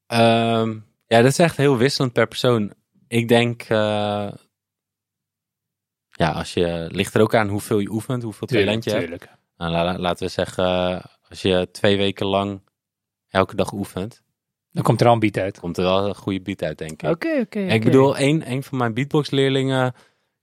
[0.07, 2.73] Ehm, ja, dat is echt heel wisselend per persoon.
[3.09, 4.33] Ik denk, eh,
[6.11, 9.03] ja, als je, ligt er ook aan hoeveel je oefent, hoeveel talent je hebt.
[9.03, 9.39] tuurlijk.
[9.61, 12.61] Nou, la- laten we zeggen, als je twee weken lang
[13.29, 14.23] elke dag oefent,
[14.73, 15.59] Dan komt er al een beat uit.
[15.61, 17.11] komt er wel een goede beat uit, denk ik.
[17.11, 17.59] Oké, oké.
[17.61, 19.95] Ik bedoel, een, een van mijn beatbox-leerlingen,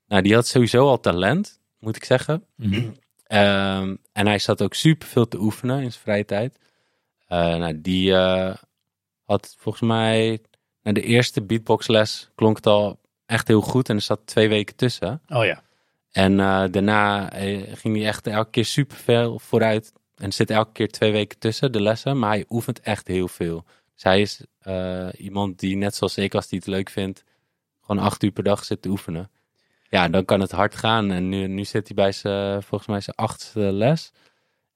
[0.07, 2.43] nou, die had sowieso al talent, moet ik zeggen.
[2.55, 2.89] Mhm.
[3.24, 6.57] Ehm, en hij zat ook super veel te oefenen in zijn vrije tijd.
[7.28, 8.55] Eh, nou, die eh,
[9.24, 10.39] had volgens mij,
[10.82, 14.76] na de eerste beatboxles klonk het al echt heel goed en er zat twee weken
[14.76, 15.22] tussen.
[15.28, 15.63] Oh ja.
[16.18, 19.93] En eh, daarna eh, ging hij echt elke keer super veel vooruit.
[20.15, 23.65] En zit elke keer twee weken tussen de lessen, maar hij oefent echt heel veel.
[23.93, 27.24] Dus hij is eh, iemand die net zoals ik, als hij het leuk vindt,
[27.82, 29.32] gewoon acht uur per dag zit te oefenen.
[29.89, 31.11] Ja, dan kan het hard gaan.
[31.11, 34.11] En nu, nu zit hij bij zijn, volgens mij zijn achtste les.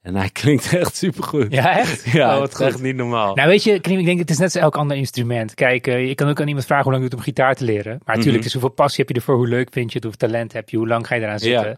[0.02, 1.52] En hij klinkt echt super goed.
[1.52, 2.04] Ja, echt?
[2.12, 3.36] Ja, Oh, het is echt niet normaal.
[3.36, 5.54] Nou weet je, ik denk het is net als elk ander instrument.
[5.54, 7.64] Kijk, eh, je kan ook aan iemand vragen hoe lang doet het om gitaar te
[7.64, 7.84] leren.
[7.92, 8.36] Maar natuurlijk, Mhm.
[8.36, 10.70] het is hoeveel passie heb je ervoor, hoe leuk vind je het, hoeveel talent heb
[10.70, 11.40] je, hoe lang ga je eraan Ja.
[11.40, 11.78] zitten.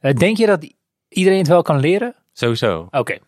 [0.00, 0.66] Eh, denk je dat
[1.08, 2.14] iedereen het wel kan leren?
[2.32, 2.88] Sowieso.
[2.90, 3.18] Oké,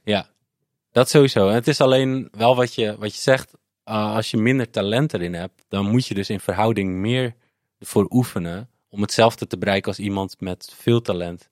[0.92, 1.48] Dat sowieso.
[1.48, 3.52] En het is alleen wel wat je, wat je zegt.
[3.84, 7.34] uh, als je minder talent erin hebt, dan moet je dus in verhouding meer
[7.78, 8.68] ervoor oefenen.
[8.88, 11.48] Om hetzelfde te bereiken als iemand met veel talent,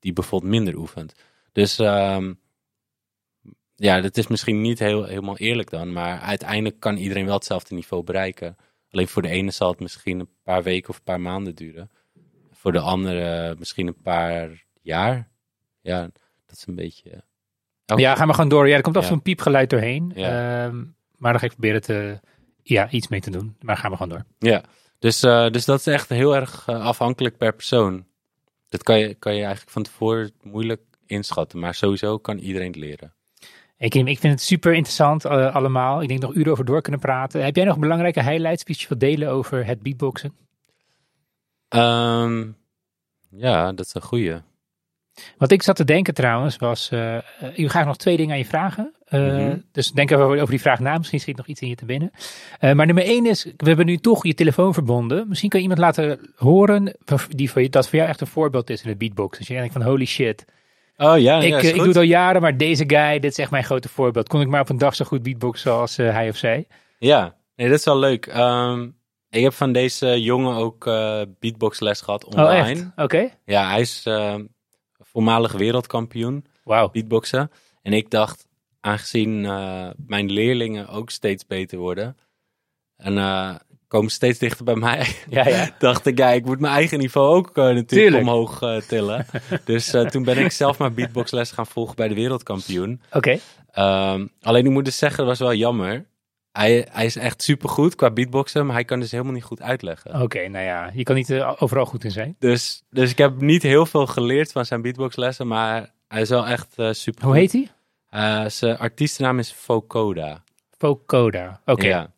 [0.00, 1.14] die bijvoorbeeld minder oefent.
[1.52, 2.32] Dus ehm,
[3.74, 5.92] ja, dat is misschien niet heel, helemaal eerlijk dan.
[5.92, 8.56] Maar uiteindelijk kan iedereen wel hetzelfde niveau bereiken.
[8.90, 11.90] Alleen voor de ene zal het misschien een paar weken of een paar maanden duren.
[12.50, 15.30] Voor de andere misschien een paar jaar.
[15.80, 16.00] Ja,
[16.46, 17.24] dat is een beetje.
[17.84, 18.68] Elke- ja, ga maar gewoon door.
[18.68, 19.12] Ja, er komt af Ja.
[19.12, 20.12] een piepgeluid doorheen.
[20.14, 20.64] Ja.
[20.66, 20.76] Ehm,
[21.16, 22.20] maar dan ga ik proberen te,
[22.62, 23.56] ja, iets mee te doen.
[23.60, 24.24] Maar ga maar gewoon door.
[24.50, 24.62] Ja,
[24.98, 28.06] dus, eh, dus dat is echt heel erg eh, afhankelijk per persoon.
[28.68, 30.80] Dat kan je, kan je eigenlijk van tevoren moeilijk
[31.12, 33.12] inschatten, maar sowieso kan iedereen het leren.
[33.88, 36.02] Kim, ik vind het super interessant eh, allemaal.
[36.02, 37.44] Ik denk nog uren over door kunnen praten.
[37.44, 40.34] Heb jij nog belangrijke highlights die je wilt delen over het beatboxen?
[41.68, 42.44] Ehm,
[43.30, 44.34] ja, dat is een goeie.
[45.36, 47.18] Wat ik zat te denken trouwens was, eh
[47.54, 48.92] ik ga nog twee dingen aan je vragen.
[49.04, 49.58] Eh, Mhm.
[49.72, 50.98] Dus denk even over, die vraag na.
[50.98, 52.10] Misschien schiet nog iets in je te binnen.
[52.60, 55.28] Maar nummer één is, we hebben nu toch je telefoon verbonden.
[55.28, 56.96] Misschien kan je iemand laten horen
[57.28, 59.38] die voor je, dat voor jou echt een voorbeeld is in het beatbox.
[59.38, 60.44] Als je denkt van holy shit,
[60.96, 63.38] Oh ja, ik, ja, eh, ik doe het al jaren, maar deze guy, dit is
[63.38, 64.28] echt mijn grote voorbeeld.
[64.28, 66.66] Kon ik maar op een dag zo goed beatboxen als eh, hij of zij?
[66.98, 68.26] Ja, nee, dat is wel leuk.
[68.26, 68.88] Ehm,
[69.30, 72.70] ik heb van deze jongen ook eh beatboxles gehad Oh online.
[72.70, 72.86] echt?
[72.96, 73.28] Oké.
[73.44, 74.44] Ja, hij is ehm,
[74.98, 76.90] voormalig wereldkampioen Wauw.
[76.90, 77.50] beatboxen.
[77.82, 78.46] En ik dacht,
[78.80, 79.40] aangezien
[80.06, 82.16] mijn leerlingen ook steeds beter worden
[82.96, 83.14] en
[83.92, 85.70] komen steeds dichter bij mij, Ja, ja.
[85.78, 88.22] dacht ik, ja, ik moet mijn eigen niveau ook eh, natuurlijk Tuurlijk.
[88.22, 89.26] omhoog eh, tillen.
[89.64, 93.00] dus eh, toen ben ik zelf maar beatboxles gaan volgen bij de wereldkampioen.
[93.12, 93.38] Oké.
[93.70, 96.04] Ehm, alleen ik moet dus zeggen, dat was wel jammer.
[96.52, 100.22] Hij, hij is echt supergoed qua beatboxen, maar hij kan dus helemaal niet goed uitleggen.
[100.22, 102.36] Oké, nou ja, je kan niet overal goed in zijn.
[102.38, 106.46] Dus, dus ik heb niet heel veel geleerd van zijn beatboxlessen, maar hij is wel
[106.46, 107.24] echt super.
[107.24, 108.48] Hoe heet hij?
[108.50, 110.42] Zijn artiestennaam is Vocoda.
[110.78, 111.60] Vocoda.
[111.64, 111.86] Oké.
[111.86, 112.12] Ja.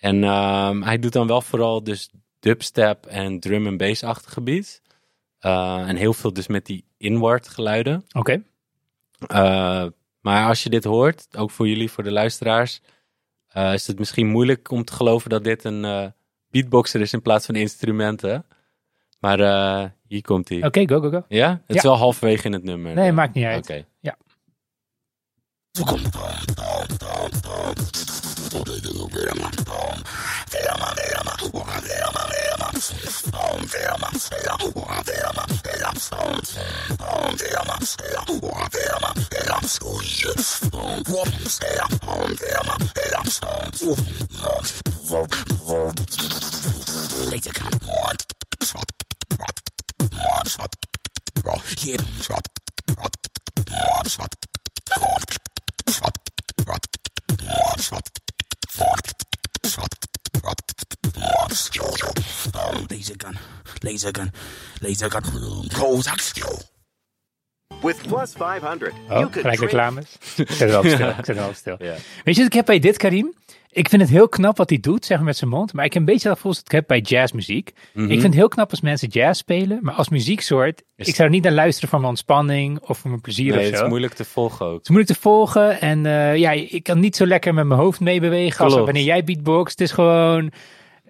[0.00, 4.80] En ehm, hij doet dan wel vooral dus dubstep en drum en bass-achtige beats.
[5.38, 8.04] Eh, en heel veel dus met die inward geluiden.
[8.12, 8.42] Oké.
[9.26, 9.86] Eh,
[10.20, 12.80] maar als je dit hoort, ook voor jullie, voor de luisteraars,
[13.48, 16.12] eh, is het misschien moeilijk om te geloven dat dit een
[16.50, 18.46] beatboxer is in plaats van instrumenten.
[19.18, 19.38] Maar
[20.06, 20.64] hier komt hij.
[20.64, 21.24] Oké, go, go, go.
[21.28, 21.62] Ja?
[21.66, 22.94] Het is wel halverwege in het nummer.
[22.94, 23.70] Nee, maakt niet uit.
[23.70, 23.84] Oké.
[24.00, 24.16] Ja.
[47.30, 48.16] Later come on,
[48.60, 48.86] drop,
[49.36, 49.60] drop,
[50.10, 50.74] drop, drop,
[51.42, 52.42] drop, yeah, drop,
[52.86, 53.14] drop,
[53.66, 54.34] drop, drop,
[54.96, 55.22] drop,
[55.86, 56.16] drop,
[56.64, 56.86] drop,
[57.78, 58.29] drop,
[64.80, 65.68] laser gun.
[65.68, 66.58] Prozac skill.
[67.82, 70.06] With plus 500, Oh, you could gelijk reclames.
[70.36, 71.08] Ik zet het wel op stil.
[71.08, 71.76] Ik zet het wel op stil.
[71.88, 71.94] Ja.
[72.24, 73.34] Weet je wat ik heb bij dit, Karim?
[73.72, 75.72] Ik vind het heel knap wat hij doet, zeg maar met zijn mond.
[75.72, 77.72] Maar ik heb een beetje dat gevoel dat ik heb bij jazzmuziek.
[77.94, 78.04] Mhm.
[78.04, 79.78] Ik vind het heel knap als mensen jazz spelen.
[79.82, 83.10] Maar als muzieksoort, Is- ik zou er niet naar luisteren voor mijn ontspanning of voor
[83.10, 83.82] mijn plezier Nee, of het zo.
[83.82, 84.72] is moeilijk te volgen ook.
[84.72, 87.80] Het is moeilijk te volgen en eh, ja, ik kan niet zo lekker met mijn
[87.80, 89.78] hoofd meebewegen als wanneer jij beatboxt.
[89.78, 90.50] Het is gewoon,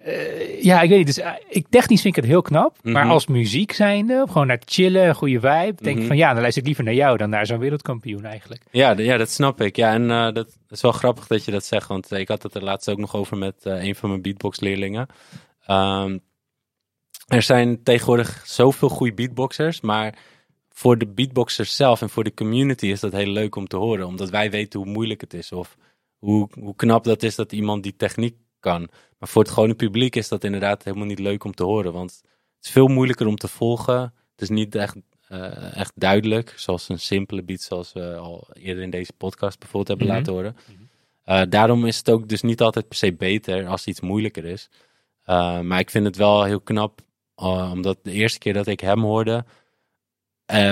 [0.03, 1.07] eh, ja, ik weet niet.
[1.07, 3.11] Dus eh, ik, technisch vind ik het heel knap, maar Mhm.
[3.13, 6.07] als muziek zijnde, gewoon naar chillen, een goede vibe, denk ik Mhm.
[6.07, 8.63] van ja, dan luister ik liever naar jou dan naar zo'n wereldkampioen eigenlijk.
[8.71, 9.75] Ja, ja, dat snap ik.
[9.75, 12.55] Ja, en eh, dat is wel grappig dat je dat zegt, want ik had het
[12.55, 15.07] er laatst ook nog over met een van mijn beatbox-leerlingen.
[15.65, 16.17] Ehm,
[17.27, 20.15] er zijn tegenwoordig zoveel goede beatboxers, maar
[20.69, 24.07] voor de beatboxers zelf en voor de community is dat heel leuk om te horen,
[24.07, 25.75] omdat wij weten hoe moeilijk het is of
[26.17, 28.89] hoe, hoe knap dat is dat iemand die techniek kan.
[29.19, 32.11] Maar voor het gewone publiek is dat inderdaad helemaal niet leuk om te horen, want
[32.55, 33.99] het is veel moeilijker om te volgen.
[34.31, 34.95] Het is niet echt
[35.27, 36.53] eh, echt duidelijk.
[36.57, 40.15] Zoals een simpele beat, zoals we al eerder in deze podcast bijvoorbeeld hebben Mhm.
[40.17, 40.55] laten horen.
[41.23, 44.69] Eh, daarom is het ook dus niet altijd per se beter als iets moeilijker is.
[45.23, 47.01] Eh, maar ik vind het wel heel knap,
[47.35, 49.45] omdat de eerste keer dat ik hem hoorde,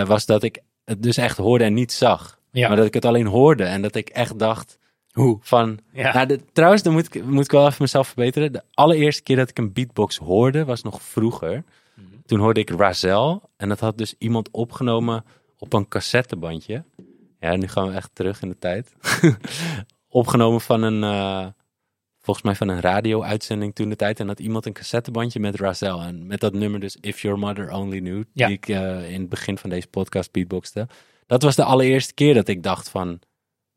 [0.05, 2.39] was dat ik het dus echt hoorde en niet zag.
[2.51, 2.67] Ja.
[2.67, 4.77] Maar dat ik het alleen hoorde en dat ik echt dacht
[5.19, 5.37] Hoe?
[5.41, 5.79] van...
[5.91, 6.13] Ja.
[6.13, 8.51] Nou, de- trouwens, dan moet ik, moet ik wel even mezelf verbeteren.
[8.51, 11.63] De allereerste keer dat ik een beatbox hoorde, was nog vroeger.
[11.93, 12.05] Mhm.
[12.25, 13.49] Toen hoorde ik Razel.
[13.57, 15.25] En dat had dus iemand opgenomen
[15.57, 16.83] op een cassettebandje.
[17.39, 18.95] Ja, nu gaan we echt terug in de tijd.
[20.09, 21.47] opgenomen van een, eh,
[22.21, 24.19] volgens mij van een radio-uitzending toen de tijd.
[24.19, 26.01] En had iemand een cassettebandje met Razel.
[26.01, 28.23] En met dat nummer dus If Your Mother Only Knew.
[28.33, 28.47] Ja.
[28.47, 30.87] Die ik eh, in het begin van deze podcast beatboxte.
[31.25, 33.19] Dat was de allereerste keer dat ik dacht van...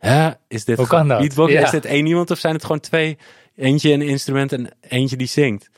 [0.06, 1.18] Hè, is dit Hoe gewoon kan dat?
[1.18, 1.52] beatbox?
[1.52, 1.62] Ja.
[1.62, 3.18] Is dit één iemand of zijn het gewoon twee?
[3.56, 5.70] Eentje een instrument en eentje die zingt.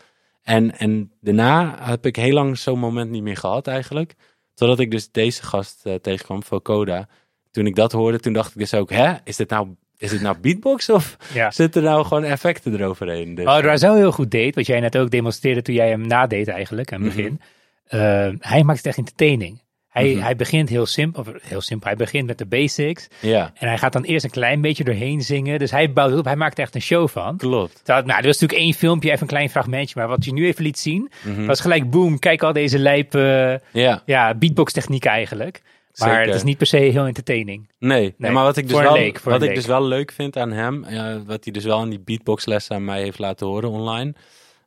[0.43, 4.15] En, en daarna heb ik heel lang zo'n moment niet meer gehad eigenlijk.
[4.55, 7.09] Totdat ik dus deze gast eh, tegenkwam, Vocoda.
[7.51, 8.91] Toen ik dat hoorde, toen dacht ik dus ook...
[8.91, 9.69] Hè, is dit nou,
[9.99, 11.51] is dit nou beatbox of Ja.
[11.51, 13.35] zitten er nou gewoon effecten eroverheen?
[13.35, 16.49] Dus, Oh, Razel heel goed deed, wat jij net ook demonstreerde toen jij hem nadeed
[16.49, 17.41] eigenlijk, aan het begin.
[17.85, 18.01] Eh,
[18.39, 19.63] hij maakt het echt entertaining.
[19.95, 20.23] Hij, Mhm.
[20.23, 23.09] hij begint heel simpel, of heel simpel, hij begint met de basics.
[23.21, 25.59] Ja, En hij gaat dan eerst een klein beetje doorheen zingen.
[25.59, 27.37] Dus hij bouwt het op, hij maakt er echt een show van.
[27.37, 27.75] klopt.
[27.85, 29.95] Terwijl, nou, er was natuurlijk één filmpje, even een klein fragmentje.
[29.99, 31.47] Maar wat je nu even liet zien, Mhm.
[31.47, 35.63] was gelijk boom, kijk al deze lijpe Ja, ja, beatbox techniek eigenlijk.
[35.95, 36.27] Maar Zeker.
[36.27, 37.71] het is niet per se heel entertaining.
[37.79, 40.53] Nee, nee, maar wat ik dus, wel, leek, wat ik dus wel leuk vind aan
[40.53, 40.81] hem,
[41.27, 44.15] wat hij dus wel in die beatboxlessen aan mij heeft laten horen online,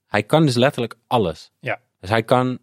[0.08, 1.52] hij kan dus letterlijk alles.
[1.60, 1.80] Ja.
[2.00, 2.58] Dus hij kan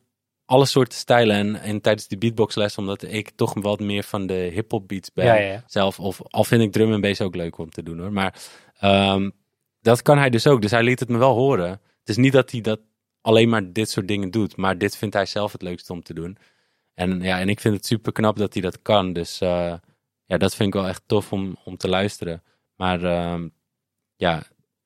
[0.45, 4.51] alle soorten stijlen en, en tijdens die beatboxles, omdat ik toch wat meer van de
[4.55, 5.65] hip-hop beats ben Ja, ja, ja.
[5.67, 8.35] zelf, of al vind ik drum en bass ook leuk om te doen hoor, maar
[8.79, 9.31] ehm,
[9.81, 10.63] dat kan hij dus ook.
[10.63, 11.71] Dus hij liet het me wel horen.
[11.71, 12.81] Het is niet dat hij dat
[13.21, 16.15] alleen maar dit soort dingen doet, maar dit vindt hij zelf het leukste om te
[16.15, 16.37] doen.
[16.95, 19.13] En ja, en ik vind het super knap dat hij dat kan.
[19.13, 19.75] Dus eh,
[20.25, 22.43] ja, dat vind ik wel echt tof om, om te luisteren.
[22.77, 23.49] Maar ehm,
[24.17, 24.43] ja,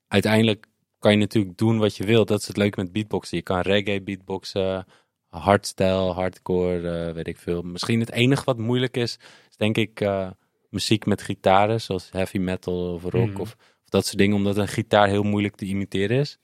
[0.09, 0.67] uiteindelijk
[0.99, 2.29] kan je natuurlijk doen wat je wilt.
[2.29, 3.37] Dat is het leuke met beatboxen.
[3.37, 4.87] Je kan reggae beatboxen,
[5.29, 7.63] hardstyle, hardcore, eh, weet ik veel.
[7.63, 9.19] Misschien het enige wat moeilijk is,
[9.51, 10.31] is denk ik eh,
[10.71, 13.41] muziek met gitaren, zoals heavy metal of rock Mhm.
[13.41, 16.39] of, of dat soort dingen, omdat een gitaar heel moeilijk te imiteren is.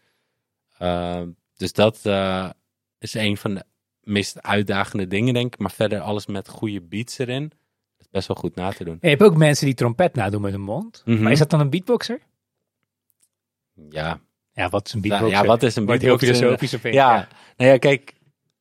[0.79, 2.51] Ehm, dus dat eh,
[2.99, 3.65] is een van de
[4.01, 5.61] meest uitdagende dingen, denk ik.
[5.61, 7.49] Maar verder alles met goede beats erin.
[7.49, 8.99] Dat is best wel goed na te doen.
[9.01, 11.03] Je hebt ook mensen die trompet nadoen met hun mond.
[11.05, 11.23] Mhm.
[11.23, 12.21] Maar is dat dan een beatboxer?
[13.91, 14.21] Ja,
[14.53, 15.39] Ja, wat is een beatboxer?
[15.41, 16.37] ja wat is een Wordt heel beatboxer?
[16.47, 18.15] filosofisch of Ja, nou ja, kijk.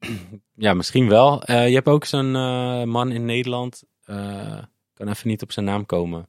[0.56, 1.44] Ja, misschien wel.
[1.44, 3.84] Eh, je hebt ook zo'n eh, man in Nederland.
[4.04, 6.28] eh, ik kan even niet op zijn naam komen.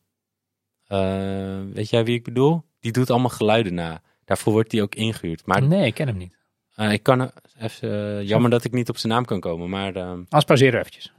[1.72, 2.62] Weet jij wie ik bedoel?
[2.80, 4.02] Die doet allemaal geluiden na.
[4.24, 5.46] Daarvoor wordt hij ook ingehuurd.
[5.46, 6.38] Maar Nee, ik ken hem niet.
[6.76, 7.30] ik kan...
[7.58, 9.68] Even, jammer dat ik niet op zijn naam kan komen.
[9.68, 11.12] Maar ehm, Anders pauzeren eventjes.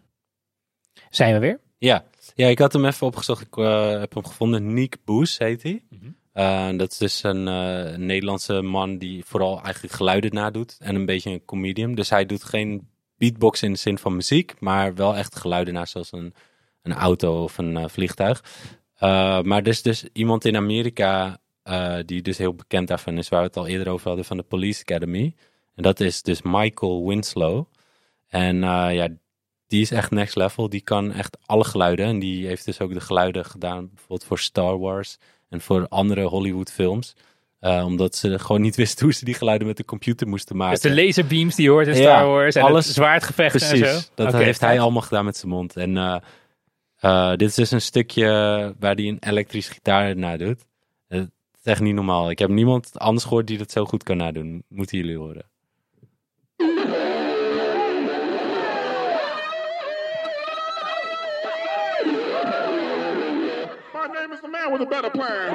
[1.10, 1.60] Zijn we weer?
[1.78, 2.06] ja.
[2.36, 3.42] ja, ik had hem even opgezocht.
[3.42, 3.56] Ik
[4.00, 4.74] heb hem gevonden.
[4.74, 5.84] Nick Boes heet hij.
[5.90, 6.10] Mhm.
[6.36, 10.78] Eh, dat is dus een eh, Nederlandse man die vooral eigenlijk geluiden nadoet.
[10.80, 11.96] En een beetje een comedian.
[11.96, 14.54] Dus hij doet geen beatbox in de zin van muziek.
[14.60, 16.34] Maar wel echt geluiden na, zoals een,
[16.82, 18.44] een auto of een eh, vliegtuig.
[19.00, 21.40] Maar er is dus iemand in Amerika
[22.06, 23.30] die dus heel bekend daarvan is.
[23.30, 25.36] Waar we het al eerder over hadden van de Police Academy.
[25.76, 27.66] En dat is dus Michael Winslow.
[28.28, 28.58] En
[28.92, 29.08] ja,
[29.68, 30.70] die is echt next level.
[30.70, 32.06] Die kan echt alle geluiden.
[32.06, 35.18] En die heeft dus ook de geluiden gedaan bijvoorbeeld voor Star Wars
[35.56, 37.16] en voor andere Hollywood films.
[37.60, 40.82] Eh, omdat ze gewoon niet wisten hoe ze die geluiden met de computer moesten maken.
[40.82, 43.78] Dus de laserbeams die je hoort in Ja, Star Wars en alles- het zwaardgevecht en
[43.78, 44.00] zo.
[44.16, 45.76] dat heeft hij allemaal gedaan met zijn mond.
[45.78, 46.16] En eh,
[47.00, 48.26] eh, dit is dus een stukje
[48.80, 50.66] waar hij een elektrische gitaar nadoet.
[51.08, 51.30] Het
[51.64, 52.30] is echt niet normaal.
[52.30, 54.64] Ik heb niemand anders gehoord die dat zo goed kan nadoen.
[54.68, 55.46] Moeten jullie horen.
[64.70, 65.54] Man with a better plan.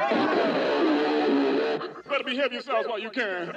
[2.08, 3.52] Better behave yourselves while you can.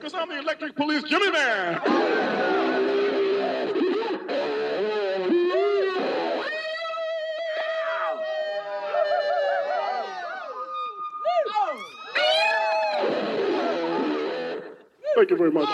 [0.00, 1.80] Cause I'm the electric police Jimmy Man.
[15.14, 15.68] Thank you very much.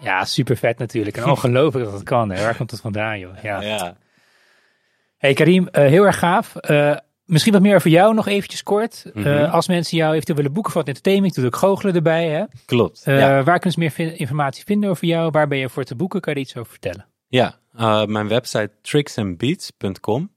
[0.00, 1.16] Ja, super vet natuurlijk.
[1.16, 2.30] En ongelooflijk dat het kan.
[2.30, 2.42] Hè.
[2.42, 3.42] Waar komt het vandaan, joh?
[3.42, 3.60] Ja.
[3.60, 3.96] Ja,
[5.16, 6.56] Hey Karim, eh, heel erg gaaf.
[6.56, 9.04] Eh, misschien wat meer over jou nog eventjes kort.
[9.14, 9.44] Eh, Mhm.
[9.44, 12.28] als mensen jou eventueel willen boeken voor het entertainment, doe ook goochelen erbij.
[12.28, 12.44] Hè?
[12.64, 13.02] klopt.
[13.04, 13.42] Ja.
[13.42, 15.30] Waar kunnen ze meer informatie vinden over jou?
[15.30, 16.20] Waar ben je voor te boeken?
[16.20, 17.06] Kan je er iets over vertellen?
[17.28, 17.58] Ja,
[18.06, 20.34] mijn website tricksandbeats.com.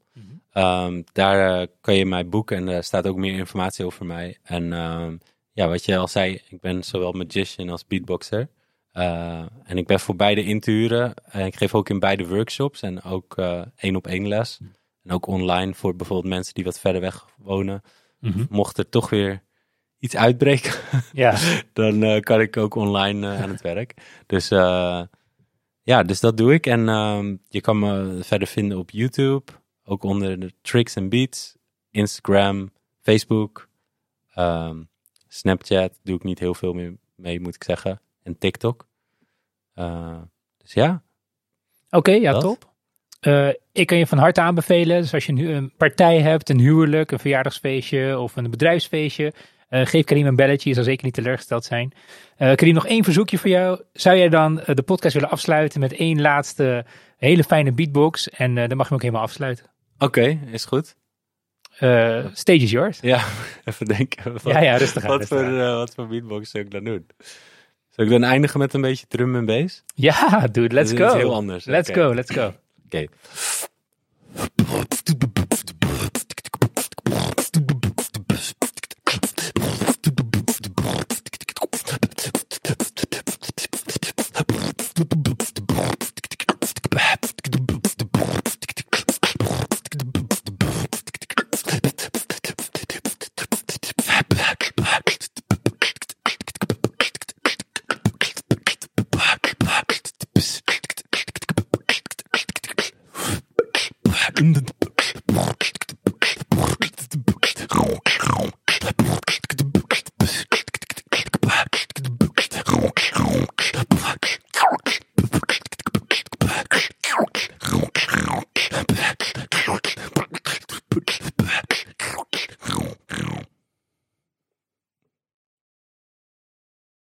[0.52, 4.38] Ehm, daar kan je mij boeken en daar staat ook meer informatie over mij.
[4.44, 5.16] En ehm,
[5.52, 8.48] ja, wat je al zei, ik ben zowel magician als beatboxer.
[8.92, 11.14] Eh, en ik ben voor beide in te huren.
[11.24, 14.60] En ik geef ook in beide workshops en ook eh, één op één les.
[15.04, 17.82] En ook online voor bijvoorbeeld mensen die wat verder weg wonen.
[18.50, 19.44] Mocht er toch weer
[20.00, 20.74] iets uitbreken,
[21.14, 21.38] Ja,
[21.74, 23.94] dan eh, kan ik ook online aan het werk.
[24.26, 24.48] Dus
[25.84, 26.66] ja, dus dat doe ik.
[26.66, 29.52] En ehm, je kan me verder vinden op YouTube,
[29.84, 31.58] ook onder de Tricks and Beats,
[31.92, 32.72] Instagram,
[33.02, 33.70] Facebook,
[34.34, 34.84] ehm,
[35.28, 38.02] Snapchat doe ik niet heel veel meer mee, moet ik zeggen.
[38.30, 38.88] En TikTok.
[39.74, 40.22] Eh,
[40.58, 41.02] dus ja,
[41.90, 42.42] oké, ja, Dat?
[42.42, 42.68] top.
[43.20, 45.02] Eh, ik kan je van harte aanbevelen.
[45.02, 49.34] Dus als je nu een partij hebt, een huwelijk, een verjaardagsfeestje of een bedrijfsfeestje,
[49.70, 50.70] eh, geef Karim een belletje.
[50.70, 51.92] Je zal zeker niet teleurgesteld zijn.
[52.38, 53.82] Eh Karim, nog één verzoekje voor jou.
[53.94, 56.86] Zou jij dan de podcast willen afsluiten met één laatste
[57.18, 58.30] hele fijne beatbox?
[58.30, 59.66] En dan mag je hem ook helemaal afsluiten.
[59.98, 60.96] oké, is goed.
[62.34, 63.00] Stage is yours.
[63.02, 63.24] Ja,
[63.66, 64.34] even denken.
[64.34, 65.76] Wat, Ja, ja, rustig aan, Wat rustig voor, aan.
[65.76, 67.08] wat voor beatbox zou ik dan doen?
[68.00, 69.84] Zou ik dan eindigen met een beetje drum en bass?
[69.96, 71.18] Ja, dude, let's Dat is go.
[71.18, 71.66] heel anders.
[71.66, 72.54] Let's go, let's go.
[72.86, 73.06] Oké.